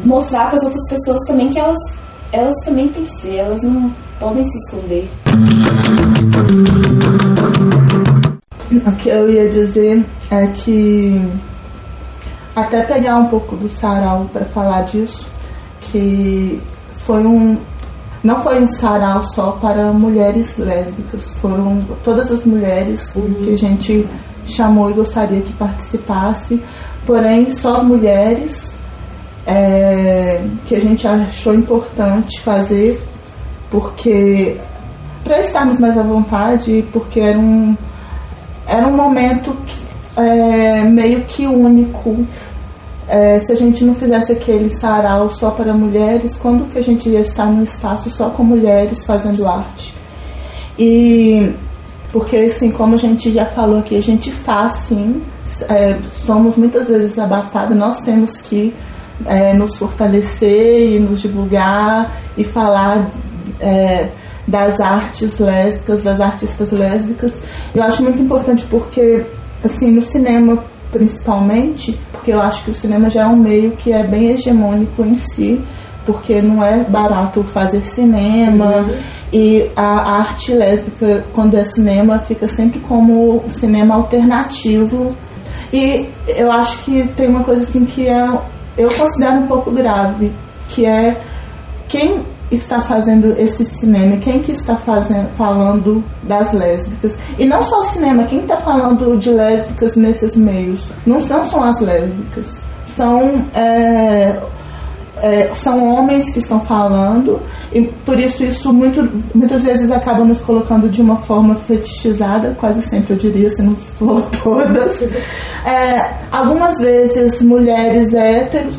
[0.05, 1.79] mostrar para as outras pessoas também que elas
[2.31, 5.09] elas também têm que ser, elas não podem se esconder.
[8.85, 11.21] O que eu ia dizer é que
[12.55, 15.29] até pegar um pouco do sarau para falar disso,
[15.91, 16.61] que
[17.05, 17.57] foi um
[18.23, 23.33] não foi um sarau só para mulheres lésbicas, foram todas as mulheres uhum.
[23.35, 24.07] que a gente
[24.45, 26.61] chamou e gostaria que participasse,
[27.05, 28.73] porém só mulheres
[29.45, 33.01] é, que a gente achou importante fazer
[33.69, 34.57] porque
[35.23, 37.75] para estarmos mais à vontade, porque era um,
[38.65, 39.55] era um momento
[40.15, 42.25] é, meio que único.
[43.07, 47.07] É, se a gente não fizesse aquele sarau só para mulheres, quando que a gente
[47.07, 49.93] ia estar num espaço só com mulheres fazendo arte?
[50.77, 51.53] E
[52.11, 55.21] porque assim, como a gente já falou aqui, a gente faz sim,
[55.69, 58.73] é, somos muitas vezes abafadas, nós temos que
[59.25, 63.09] é, nos fortalecer e nos divulgar e falar
[63.59, 64.09] é,
[64.47, 67.33] das artes lésbicas, das artistas lésbicas.
[67.73, 69.25] Eu acho muito importante porque,
[69.63, 73.91] assim, no cinema principalmente, porque eu acho que o cinema já é um meio que
[73.91, 75.63] é bem hegemônico em si,
[76.05, 78.97] porque não é barato fazer cinema uhum.
[79.33, 85.15] e a arte lésbica, quando é cinema, fica sempre como cinema alternativo.
[85.71, 88.25] E eu acho que tem uma coisa assim que é,
[88.77, 90.31] eu considero um pouco grave,
[90.69, 91.19] que é
[91.89, 97.17] quem está fazendo esse cinema, quem que está fazendo, falando das lésbicas.
[97.37, 101.63] E não só o cinema, quem está falando de lésbicas nesses meios, não, não são
[101.63, 102.59] as lésbicas,
[102.95, 104.39] são, é,
[105.17, 107.41] é, são homens que estão falando,
[107.73, 112.81] e por isso isso muito, muitas vezes acaba nos colocando de uma forma fetichizada, quase
[112.81, 115.01] sempre eu diria, se não for todas.
[115.65, 118.73] É, algumas vezes mulheres héteros,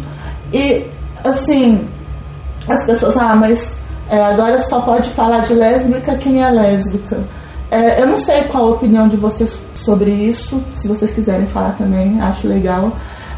[0.54, 0.86] e
[1.22, 1.86] assim,
[2.68, 3.76] as pessoas, ah, mas
[4.10, 7.20] é, agora só pode falar de lésbica quem é lésbica.
[7.70, 11.76] É, eu não sei qual a opinião de vocês sobre isso, se vocês quiserem falar
[11.76, 12.92] também, acho legal.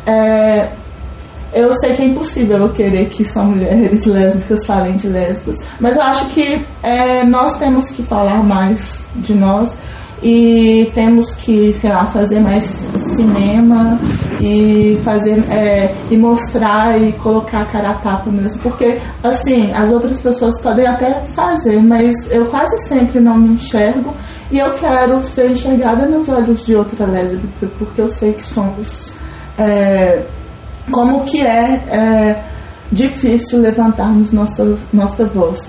[0.07, 0.69] É,
[1.53, 5.97] eu sei que é impossível eu querer que só mulheres lésbicas falem de lésbicas, mas
[5.97, 9.71] eu acho que é, nós temos que falar mais de nós
[10.23, 12.65] e temos que, sei lá, fazer mais
[13.17, 13.99] cinema
[14.41, 18.61] e fazer é, e mostrar e colocar a cara a tapa mesmo.
[18.63, 24.15] Porque, assim, as outras pessoas podem até fazer, mas eu quase sempre não me enxergo
[24.51, 29.13] e eu quero ser enxergada nos olhos de outra lésbica, porque eu sei que somos.
[29.59, 30.25] É,
[30.91, 32.45] como que é, é
[32.91, 35.69] difícil levantarmos nossa, nossa voz.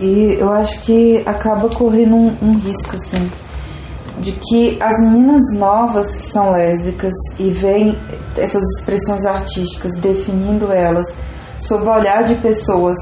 [0.00, 3.30] E eu acho que acaba correndo um, um risco, assim,
[4.18, 7.98] de que as meninas novas que são lésbicas e veem
[8.36, 11.06] essas expressões artísticas definindo elas
[11.58, 12.96] sob o olhar de pessoas,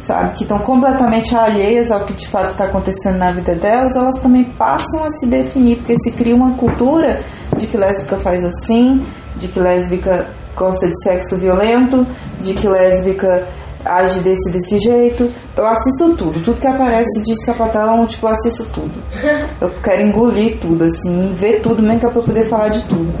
[0.00, 4.20] sabe, que estão completamente alheias ao que de fato está acontecendo na vida delas, elas
[4.20, 7.22] também passam a se definir, porque se cria uma cultura
[7.56, 9.04] de que lésbica faz assim,
[9.36, 12.06] de que lésbica gosta de sexo violento,
[12.40, 13.46] de que lésbica
[13.86, 15.30] age desse desse jeito.
[15.56, 19.02] Eu assisto tudo, tudo que aparece de sapatão, tipo, eu assisto tudo.
[19.60, 22.82] Eu quero engolir tudo, assim, ver tudo, mesmo que é pra eu poder falar de
[22.82, 23.12] tudo.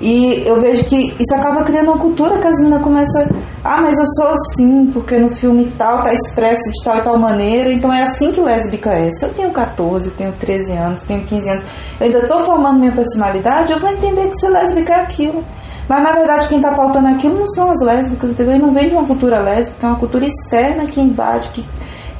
[0.00, 3.26] E eu vejo que isso acaba criando uma cultura que as meninas começam.
[3.64, 7.18] Ah, mas eu sou assim, porque no filme tal tá expresso de tal e tal
[7.18, 9.10] maneira, então é assim que lésbica é.
[9.10, 11.64] Se eu tenho 14, eu tenho 13 anos, tenho 15 anos,
[11.98, 15.44] eu ainda tô formando minha personalidade, eu vou entender que ser lésbica é aquilo.
[15.88, 18.56] Mas na verdade quem está pautando aquilo não são as lésbicas, entendeu?
[18.56, 21.64] E não vem de uma cultura lésbica, é uma cultura externa que invade, que,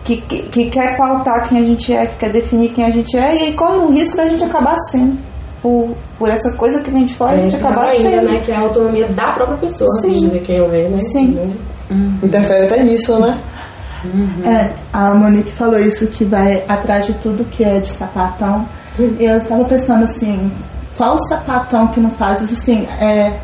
[0.04, 3.16] que, que, que quer pautar quem a gente é, que quer definir quem a gente
[3.16, 5.18] é, e aí corre um risco da gente acabar sendo.
[5.60, 8.26] Por, por essa coisa que vem de fora, É, a gente acaba ainda, sendo.
[8.26, 8.40] né?
[8.44, 10.12] Que é a autonomia da própria pessoa, Sim.
[10.12, 10.96] de dizer quem eu é, né?
[10.98, 11.56] Sim.
[12.22, 13.36] Interfere até nisso, né?
[14.44, 18.64] É, a Monique falou isso que vai atrás de tudo que é de sapatão.
[19.18, 20.48] E eu tava pensando assim,
[20.98, 22.42] qual sapatão que não faz?
[22.42, 23.38] Assim, é,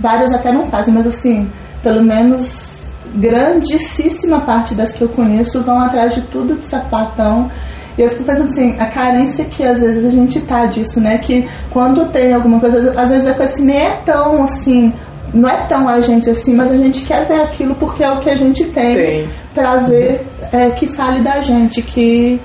[0.00, 1.48] várias até não fazem, mas assim,
[1.82, 2.78] pelo menos
[3.14, 7.50] grandíssima parte das que eu conheço vão atrás de tudo de sapatão.
[7.96, 11.18] E eu fico pensando assim, a carência que às vezes a gente tá disso, né?
[11.18, 14.92] Que quando tem alguma coisa, às vezes a coisa assim, nem é tão assim,
[15.34, 18.20] não é tão a gente assim, mas a gente quer ver aquilo porque é o
[18.20, 19.28] que a gente tem, Tem.
[19.52, 22.40] pra ver é, que fale da gente, que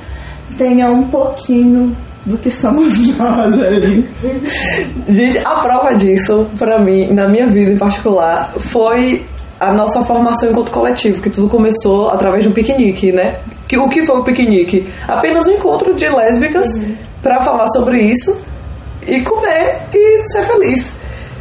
[0.57, 1.95] tenha um pouquinho
[2.25, 4.07] do que somos nós ali.
[5.09, 9.25] Gente, a prova disso, pra mim, na minha vida em particular, foi
[9.59, 13.37] a nossa formação enquanto coletivo, que tudo começou através de um piquenique, né?
[13.67, 14.87] Que, o que foi o piquenique?
[15.07, 16.67] Apenas um encontro de lésbicas
[17.21, 18.37] pra falar sobre isso
[19.07, 20.93] e comer e ser feliz.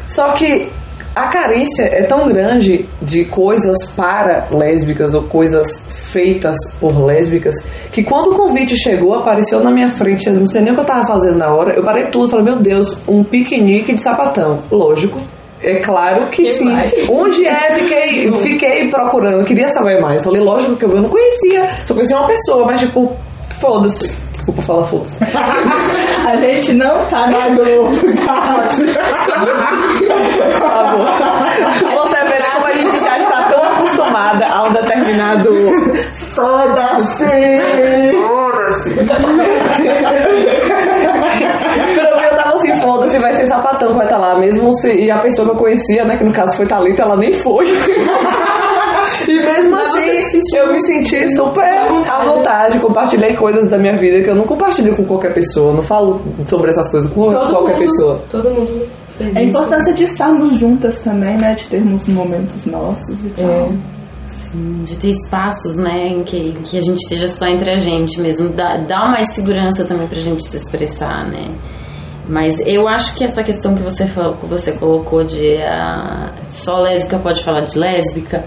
[0.09, 0.69] Só que
[1.15, 7.55] a carência é tão grande de coisas para lésbicas ou coisas feitas por lésbicas
[7.91, 10.81] que quando o convite chegou, apareceu na minha frente, eu não sei nem o que
[10.81, 14.61] eu tava fazendo na hora, eu parei tudo, falei, meu Deus, um piquenique de sapatão.
[14.71, 15.19] Lógico.
[15.63, 16.65] É claro que Que sim.
[16.65, 16.93] mais?
[17.09, 17.75] Onde é?
[17.75, 20.23] Fiquei, fiquei procurando, queria saber mais.
[20.23, 23.17] Falei, lógico que eu não conhecia, só conhecia uma pessoa, mas tipo,
[23.63, 24.13] foda-se.
[24.33, 25.15] Desculpa falar foda-se.
[26.29, 27.97] A gente não tá na Globo,
[30.59, 31.05] Tá bom.
[31.95, 35.51] Você vê como a gente já está tão acostumada a um determinado.
[36.17, 37.25] Foda-se!
[38.13, 38.91] Foda-se!
[39.05, 39.19] Pra
[42.17, 44.39] mim, eu tava assim, foda-se, vai ser sapatão que vai estar lá.
[44.39, 44.93] Mesmo se.
[44.93, 47.67] E a pessoa que eu conhecia, né, que no caso foi Thalita, ela nem foi.
[49.29, 54.31] E mesmo assim, eu me senti super à vontade, compartilhei coisas da minha vida que
[54.31, 58.21] eu não compartilho com qualquer pessoa, não falo sobre essas coisas com qualquer mundo, pessoa.
[58.31, 58.87] Todo mundo
[59.21, 61.55] É a importância de estarmos juntas também, né?
[61.55, 63.73] De termos momentos nossos e tal.
[64.85, 68.21] de ter espaços, né, em que, em que a gente esteja só entre a gente
[68.21, 71.51] mesmo, dá, dá mais segurança também pra gente se expressar, né.
[72.29, 77.19] Mas eu acho que essa questão que você que você colocou de ah, só lésbica
[77.19, 78.45] pode falar de lésbica,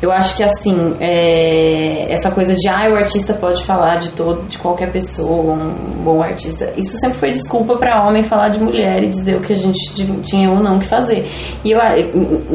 [0.00, 4.48] eu acho que assim, é, essa coisa de ah, o artista pode falar de todo,
[4.48, 9.02] de qualquer pessoa, um bom artista, isso sempre foi desculpa pra homem falar de mulher
[9.02, 9.78] e dizer o que a gente
[10.22, 11.26] tinha ou não que fazer.
[11.62, 11.96] E eu, ah,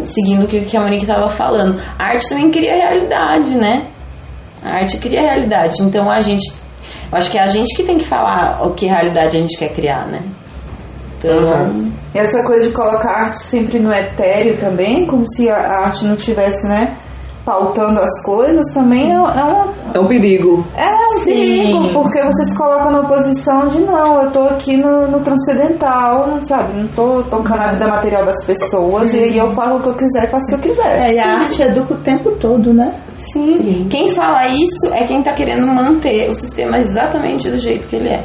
[0.06, 3.88] seguindo o que a Monique estava falando, a arte também cria realidade, né?
[4.64, 5.82] A arte cria realidade.
[5.84, 6.52] Então a gente.
[7.12, 9.58] Eu acho que é a gente que tem que falar o que realidade a gente
[9.58, 10.24] quer criar, né?
[11.28, 11.92] Então.
[12.14, 16.06] E essa coisa de colocar a arte sempre no etéreo também, como se a arte
[16.06, 16.96] não tivesse, né,
[17.46, 20.66] pautando as coisas, também é, é uma, É um perigo.
[20.78, 25.08] é um perigo, porque você se coloca na posição de não, eu tô aqui no,
[25.08, 29.52] no transcendental, não sabe, não tô tocando a vida material das pessoas e aí eu
[29.52, 31.02] falo o que eu quiser, faço o que eu quiser.
[31.02, 32.94] É, e a arte educa o tempo todo, né?
[33.34, 33.88] Sim.
[33.90, 38.10] Quem fala isso é quem tá querendo manter o sistema exatamente do jeito que ele
[38.10, 38.24] é.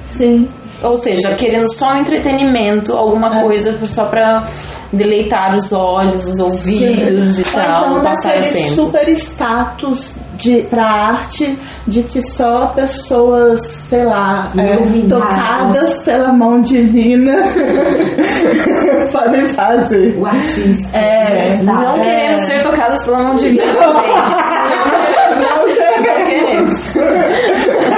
[0.00, 0.48] Sim.
[0.82, 4.46] Ou seja, querendo só um entretenimento, alguma coisa só pra
[4.92, 8.74] deleitar os olhos, os ouvidos e Ou tal, então passar o tempo.
[8.74, 11.56] super status de para arte
[11.86, 14.76] de que só pessoas, sei lá, é,
[15.08, 17.34] tocadas pela mão divina
[19.12, 20.16] podem fazer.
[20.18, 20.88] O artista.
[20.96, 22.00] É, Não é.
[22.00, 24.10] queremos ser tocadas pela mão divina também.
[25.34, 26.94] Não, não queremos.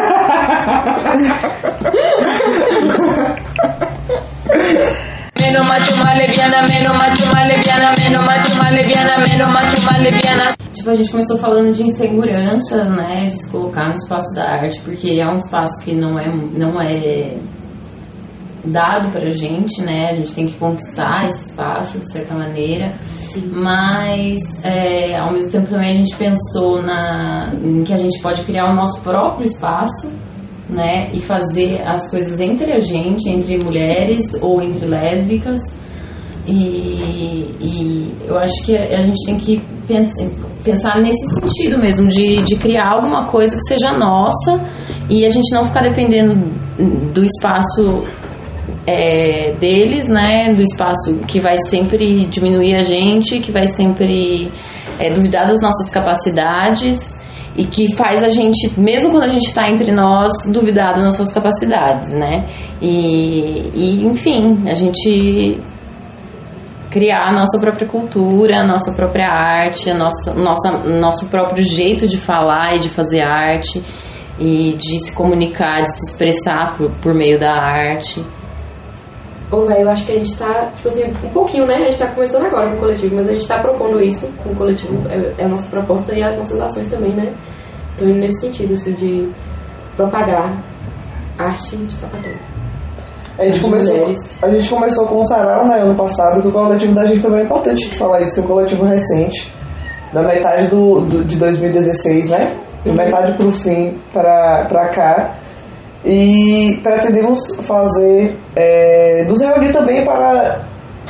[5.40, 10.56] Menos macho, lesbiana, menos macho, lesbiana, menos macho, lesbiana, menos macho, lesbiana.
[10.72, 13.26] Tipo, a gente começou falando de insegurança, né?
[13.26, 16.80] De se colocar no espaço da arte, porque é um espaço que não é, não
[16.80, 17.36] é
[18.64, 20.10] dado pra gente, né?
[20.10, 22.92] A gente tem que conquistar esse espaço, de certa maneira.
[23.52, 28.42] Mas, é, ao mesmo tempo, também a gente pensou na, em que a gente pode
[28.42, 30.10] criar o nosso próprio espaço,
[30.68, 31.08] né?
[31.12, 35.60] E fazer as coisas entre a gente, entre mulheres ou entre lésbicas.
[36.46, 40.24] E, e eu acho que a gente tem que pensar,
[40.64, 44.60] pensar nesse sentido mesmo, de, de criar alguma coisa que seja nossa
[45.08, 46.34] e a gente não ficar dependendo
[47.12, 48.04] do espaço
[48.86, 50.54] é, deles, né?
[50.54, 54.50] Do espaço que vai sempre diminuir a gente, que vai sempre
[54.98, 57.25] é, duvidar das nossas capacidades
[57.56, 61.32] e que faz a gente, mesmo quando a gente está entre nós, duvidar das nossas
[61.32, 62.44] capacidades, né?
[62.80, 65.58] E, e enfim, a gente
[66.90, 72.06] criar a nossa própria cultura, a nossa própria arte, a nossa, nossa, nosso próprio jeito
[72.06, 73.82] de falar e de fazer arte
[74.38, 78.22] e de se comunicar, de se expressar por, por meio da arte.
[79.50, 81.74] Ô, velho, eu acho que a gente tá, tipo assim, um pouquinho, né?
[81.76, 84.50] A gente tá começando agora com o coletivo, mas a gente tá propondo isso com
[84.50, 87.32] o coletivo, é, é a nossa proposta e as nossas ações também, né?
[87.94, 89.28] Então, indo nesse sentido, assim, de
[89.96, 90.60] propagar
[91.38, 92.32] arte de sapatão.
[93.38, 94.38] A gente, começou, mulheres.
[94.42, 97.40] a gente começou com o Sarau, né, ano passado, que o coletivo da gente também
[97.40, 99.52] é importante de falar isso, que é um coletivo recente,
[100.12, 102.56] da metade do, do- de 2016, né?
[102.82, 105.34] De metade pro fim pra, pra cá.
[106.08, 110.60] E pretendemos fazer, é, nos reunir também para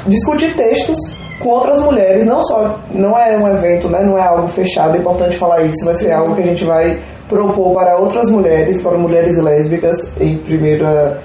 [0.06, 0.96] discutir textos
[1.38, 4.98] com outras mulheres, não só, não é um evento, né, não é algo fechado, é
[4.98, 8.96] importante falar isso, vai ser algo que a gente vai propor para outras mulheres, para
[8.96, 11.20] mulheres lésbicas em primeira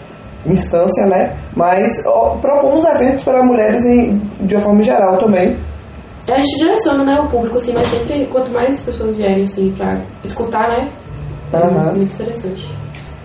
[0.45, 5.55] instância, né, mas ó, propomos eventos para mulheres em, de uma forma geral também,
[6.27, 9.99] A gente direciona, né, o público, assim, mas sempre, quanto mais pessoas vierem, assim, pra
[10.23, 10.89] escutar, né?
[11.53, 11.93] É Aham.
[11.93, 12.80] muito interessante.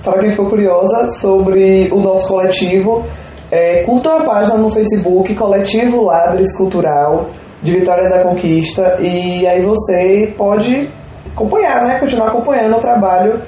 [0.07, 3.05] Para quem ficou curiosa sobre o nosso coletivo,
[3.51, 7.29] é, curtam a página no Facebook Coletivo Labres Cultural
[7.61, 10.89] de Vitória da Conquista e aí você pode
[11.33, 11.99] acompanhar, né?
[11.99, 13.43] Continuar acompanhando o trabalho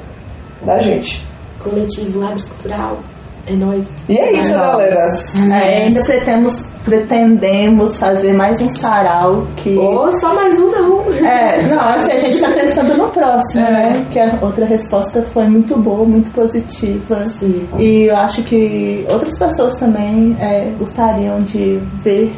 [0.63, 1.25] da gente.
[1.63, 2.99] Coletivo Labs Cultural,
[3.47, 3.85] é nóis.
[4.09, 5.07] E é isso, galera.
[5.53, 9.77] É, ainda pretemos, pretendemos fazer mais um sarau que.
[9.77, 11.05] Ou só mais um, não.
[11.27, 14.07] É, não, assim, a gente tá pensando no próximo, né?
[14.11, 17.25] Que a outra resposta foi muito boa, muito positiva.
[17.25, 17.69] Sim.
[17.79, 22.33] E eu acho que outras pessoas também é, gostariam de ver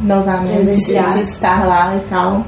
[0.00, 2.44] novamente, de, de estar lá e tal.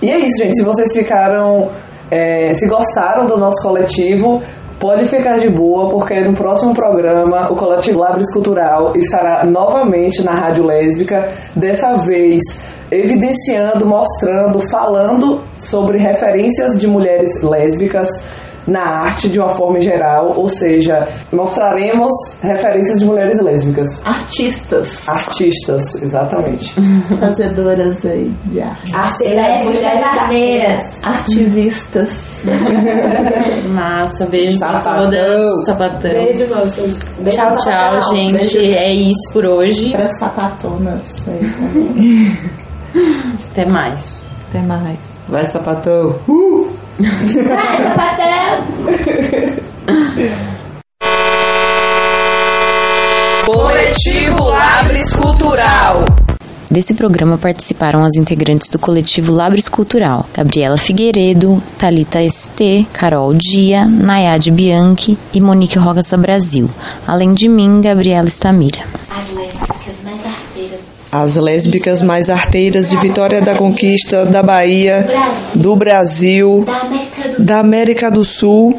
[0.00, 0.56] E é isso, gente.
[0.56, 1.68] Se vocês ficaram.
[2.10, 4.42] é, se gostaram do nosso coletivo,
[4.78, 10.32] pode ficar de boa, porque no próximo programa o Coletivo Labres Cultural estará novamente na
[10.32, 12.42] Rádio Lésbica, dessa vez
[12.90, 18.08] evidenciando, mostrando, falando sobre referências de mulheres lésbicas
[18.68, 22.12] na arte de uma forma geral, ou seja, mostraremos
[22.42, 24.00] referências de mulheres lésbicas.
[24.06, 26.74] Artistas, Artistas, exatamente.
[27.18, 28.94] fazedoras aí de arte.
[28.94, 30.82] Arteiras, mulheres arteiras.
[31.02, 32.28] Ativistas.
[33.68, 35.04] Massa, beijo pra Sapatão.
[35.08, 35.64] todas.
[35.66, 36.10] Sapatão.
[36.10, 36.82] Beijo, moça.
[37.18, 38.16] Beijo Tchau, tchau, sapatão.
[38.16, 38.32] gente.
[38.38, 38.58] Beijo.
[38.60, 39.90] É isso por hoje.
[39.92, 41.00] Para sapatonas.
[43.50, 44.20] Até mais.
[44.48, 44.98] Até mais.
[45.28, 46.14] Vai, sapatão.
[53.46, 56.04] Coletivo Labres Cultural.
[56.68, 63.86] Desse programa participaram as integrantes do coletivo Labres Cultural: Gabriela Figueiredo, Talita ST, Carol Dia,
[63.86, 66.68] Nayade Bianchi e Monique Rogaça Brasil,
[67.06, 68.80] além de mim, Gabriela Stamira.
[71.10, 75.06] As lésbicas mais arteiras de Vitória da Conquista, da Bahia,
[75.54, 76.66] do Brasil,
[77.38, 78.78] da América do, Sul,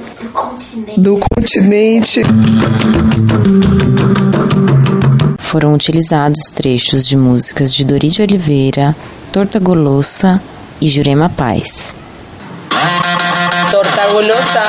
[0.95, 2.21] do continente.
[5.39, 8.95] Foram utilizados trechos de músicas de Dori de Oliveira,
[9.31, 10.39] Torta Golosa
[10.79, 11.95] e Jurema Paz.
[13.71, 14.63] Torta golosa.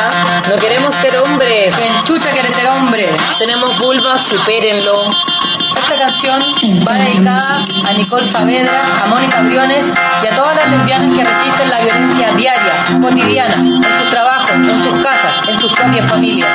[0.49, 1.75] No queremos ser hombres.
[2.07, 3.07] Chucha, quieres ser hombre.
[3.39, 5.70] Tenemos vulva, supérenlo.
[5.81, 6.41] Esta canción
[6.87, 7.59] va dedicada
[7.89, 9.87] a Nicole Saavedra, a Mónica Briones
[10.23, 14.85] y a todas las lesbianas que resisten la violencia diaria, cotidiana, en su trabajo, en
[14.85, 16.49] sus casas, en sus propias familias.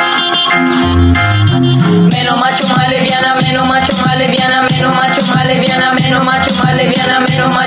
[2.12, 6.76] Menos macho, más lesbiana, menos macho, más lesbiana, menos macho, más lesbiana, menos macho, más
[6.76, 7.65] lesbiana, menos macho,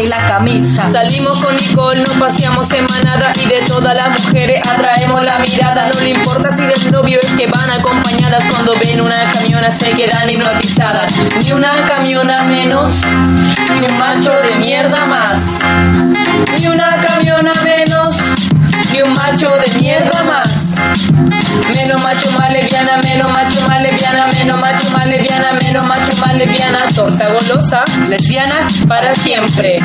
[0.00, 0.90] y la camisa.
[0.90, 2.86] Salimos con Nicole, nos paseamos en
[3.34, 5.88] y de todas las mujeres atraemos la mirada.
[5.92, 9.90] No le importa si del novio es que van acompañadas cuando ven una camiona se
[9.92, 11.12] quedan hipnotizadas.
[11.42, 12.92] Ni una camiona menos,
[13.80, 15.42] ni un macho de mierda más.
[16.58, 18.16] Ni una camiona menos,
[18.92, 20.74] ni un macho de mierda más.
[21.74, 24.87] Menos macho, más lesbiana, menos macho, más lesbiana, menos macho,
[25.72, 29.78] los machos más lesbianas, torta golosa, lesbianas para siempre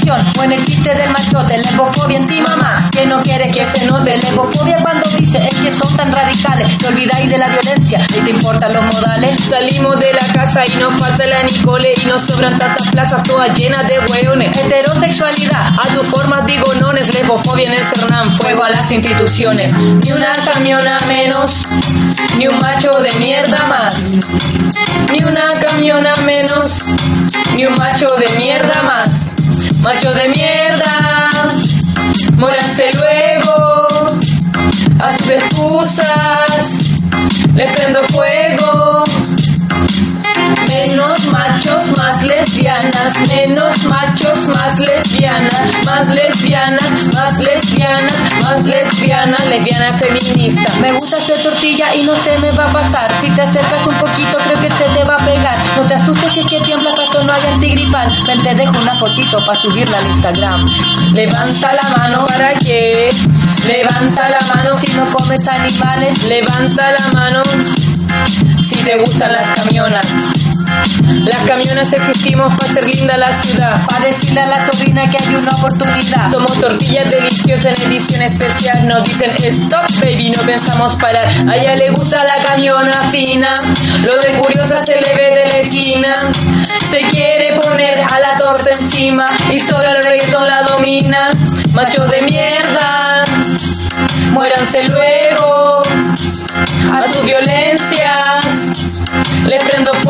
[0.00, 3.66] omisión, o en el chiste del machote, lebofobia en ti mamá, que no quieres que
[3.66, 8.06] se note, lebofobia cuando dice es que son tan radicales, te olvidáis de la violencia
[8.08, 9.36] y te importan los modales.
[9.48, 13.56] Salimos de la casa y nos falta la Nicole y nos sobran tantas plazas todas
[13.58, 14.56] llenas de hueones.
[14.56, 19.72] Heterosexualidad, a tu forma digo nones, lebofobia en el Cernán, fuego a las instituciones.
[19.72, 21.66] Ni una camiona menos,
[22.38, 23.94] ni un macho de mierda más.
[25.12, 26.82] Ni una camiona menos,
[27.56, 29.29] ni un macho de mierda más.
[29.82, 31.30] Macho de mierda,
[32.36, 33.88] muéranse luego
[34.98, 37.10] a sus excusas,
[37.54, 38.29] les prendo fuego.
[43.28, 48.12] Menos machos, más lesbianas, más lesbianas, más lesbianas,
[48.42, 50.72] más lesbianas, lesbiana feminista.
[50.80, 53.10] Me gusta hacer tortilla y no se me va a pasar.
[53.20, 55.56] Si te acercas un poquito, creo que se te va a pegar.
[55.76, 58.10] No te asustes si es que tiembla cuando no hay antigripal.
[58.26, 60.66] Ven, te dejo una fotito para subirla al Instagram.
[61.12, 63.10] Levanta la mano para que.
[63.66, 66.22] Levanta la mano si no comes animales.
[66.24, 67.42] Levanta la mano
[68.68, 70.06] si te gustan las camionas.
[71.26, 73.86] Las camionas existimos para hacer linda la ciudad.
[73.86, 76.30] Para decirle a la sobrina que hay una oportunidad.
[76.30, 78.88] Somos tortillas deliciosas en edición especial.
[78.88, 81.28] Nos dicen stop, baby, no pensamos parar.
[81.48, 83.56] A ella le gusta la camiona fina.
[84.04, 86.14] Lo de curiosa se le ve de la esquina.
[86.90, 89.28] Se quiere poner a la torta encima.
[89.52, 91.30] Y solo el reggaetón la domina.
[91.74, 93.24] Machos de mierda.
[94.32, 95.82] Muéranse luego.
[96.92, 98.90] A sus violencias.
[99.46, 100.09] Les prendo fuego,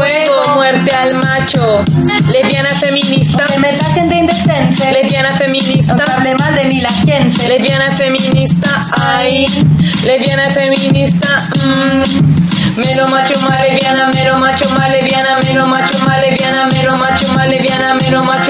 [1.79, 1.85] macho.
[2.33, 3.47] Lesbiana feminista.
[3.59, 4.93] Me tachen de indecente.
[4.93, 5.95] Lesbiana feminista.
[5.95, 7.49] No hable mal de mí la gente.
[7.49, 8.83] Lesbiana feminista.
[9.01, 9.47] Ay.
[10.05, 11.43] Lesbiana feminista.
[11.65, 12.41] Mmm.
[12.77, 17.49] Menos macho, más lesbiana, menos macho, más lesbiana, menos macho, más lesbiana, menos macho, más
[17.49, 18.50] lesbiana, menos macho,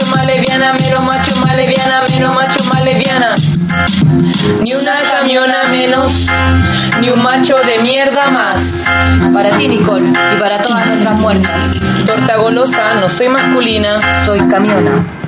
[7.00, 8.84] ni un macho de mierda más.
[9.32, 11.80] Para ti, Nicole, y para todas nuestras muertas.
[12.06, 15.19] Torta golosa, no soy masculina, soy camiona.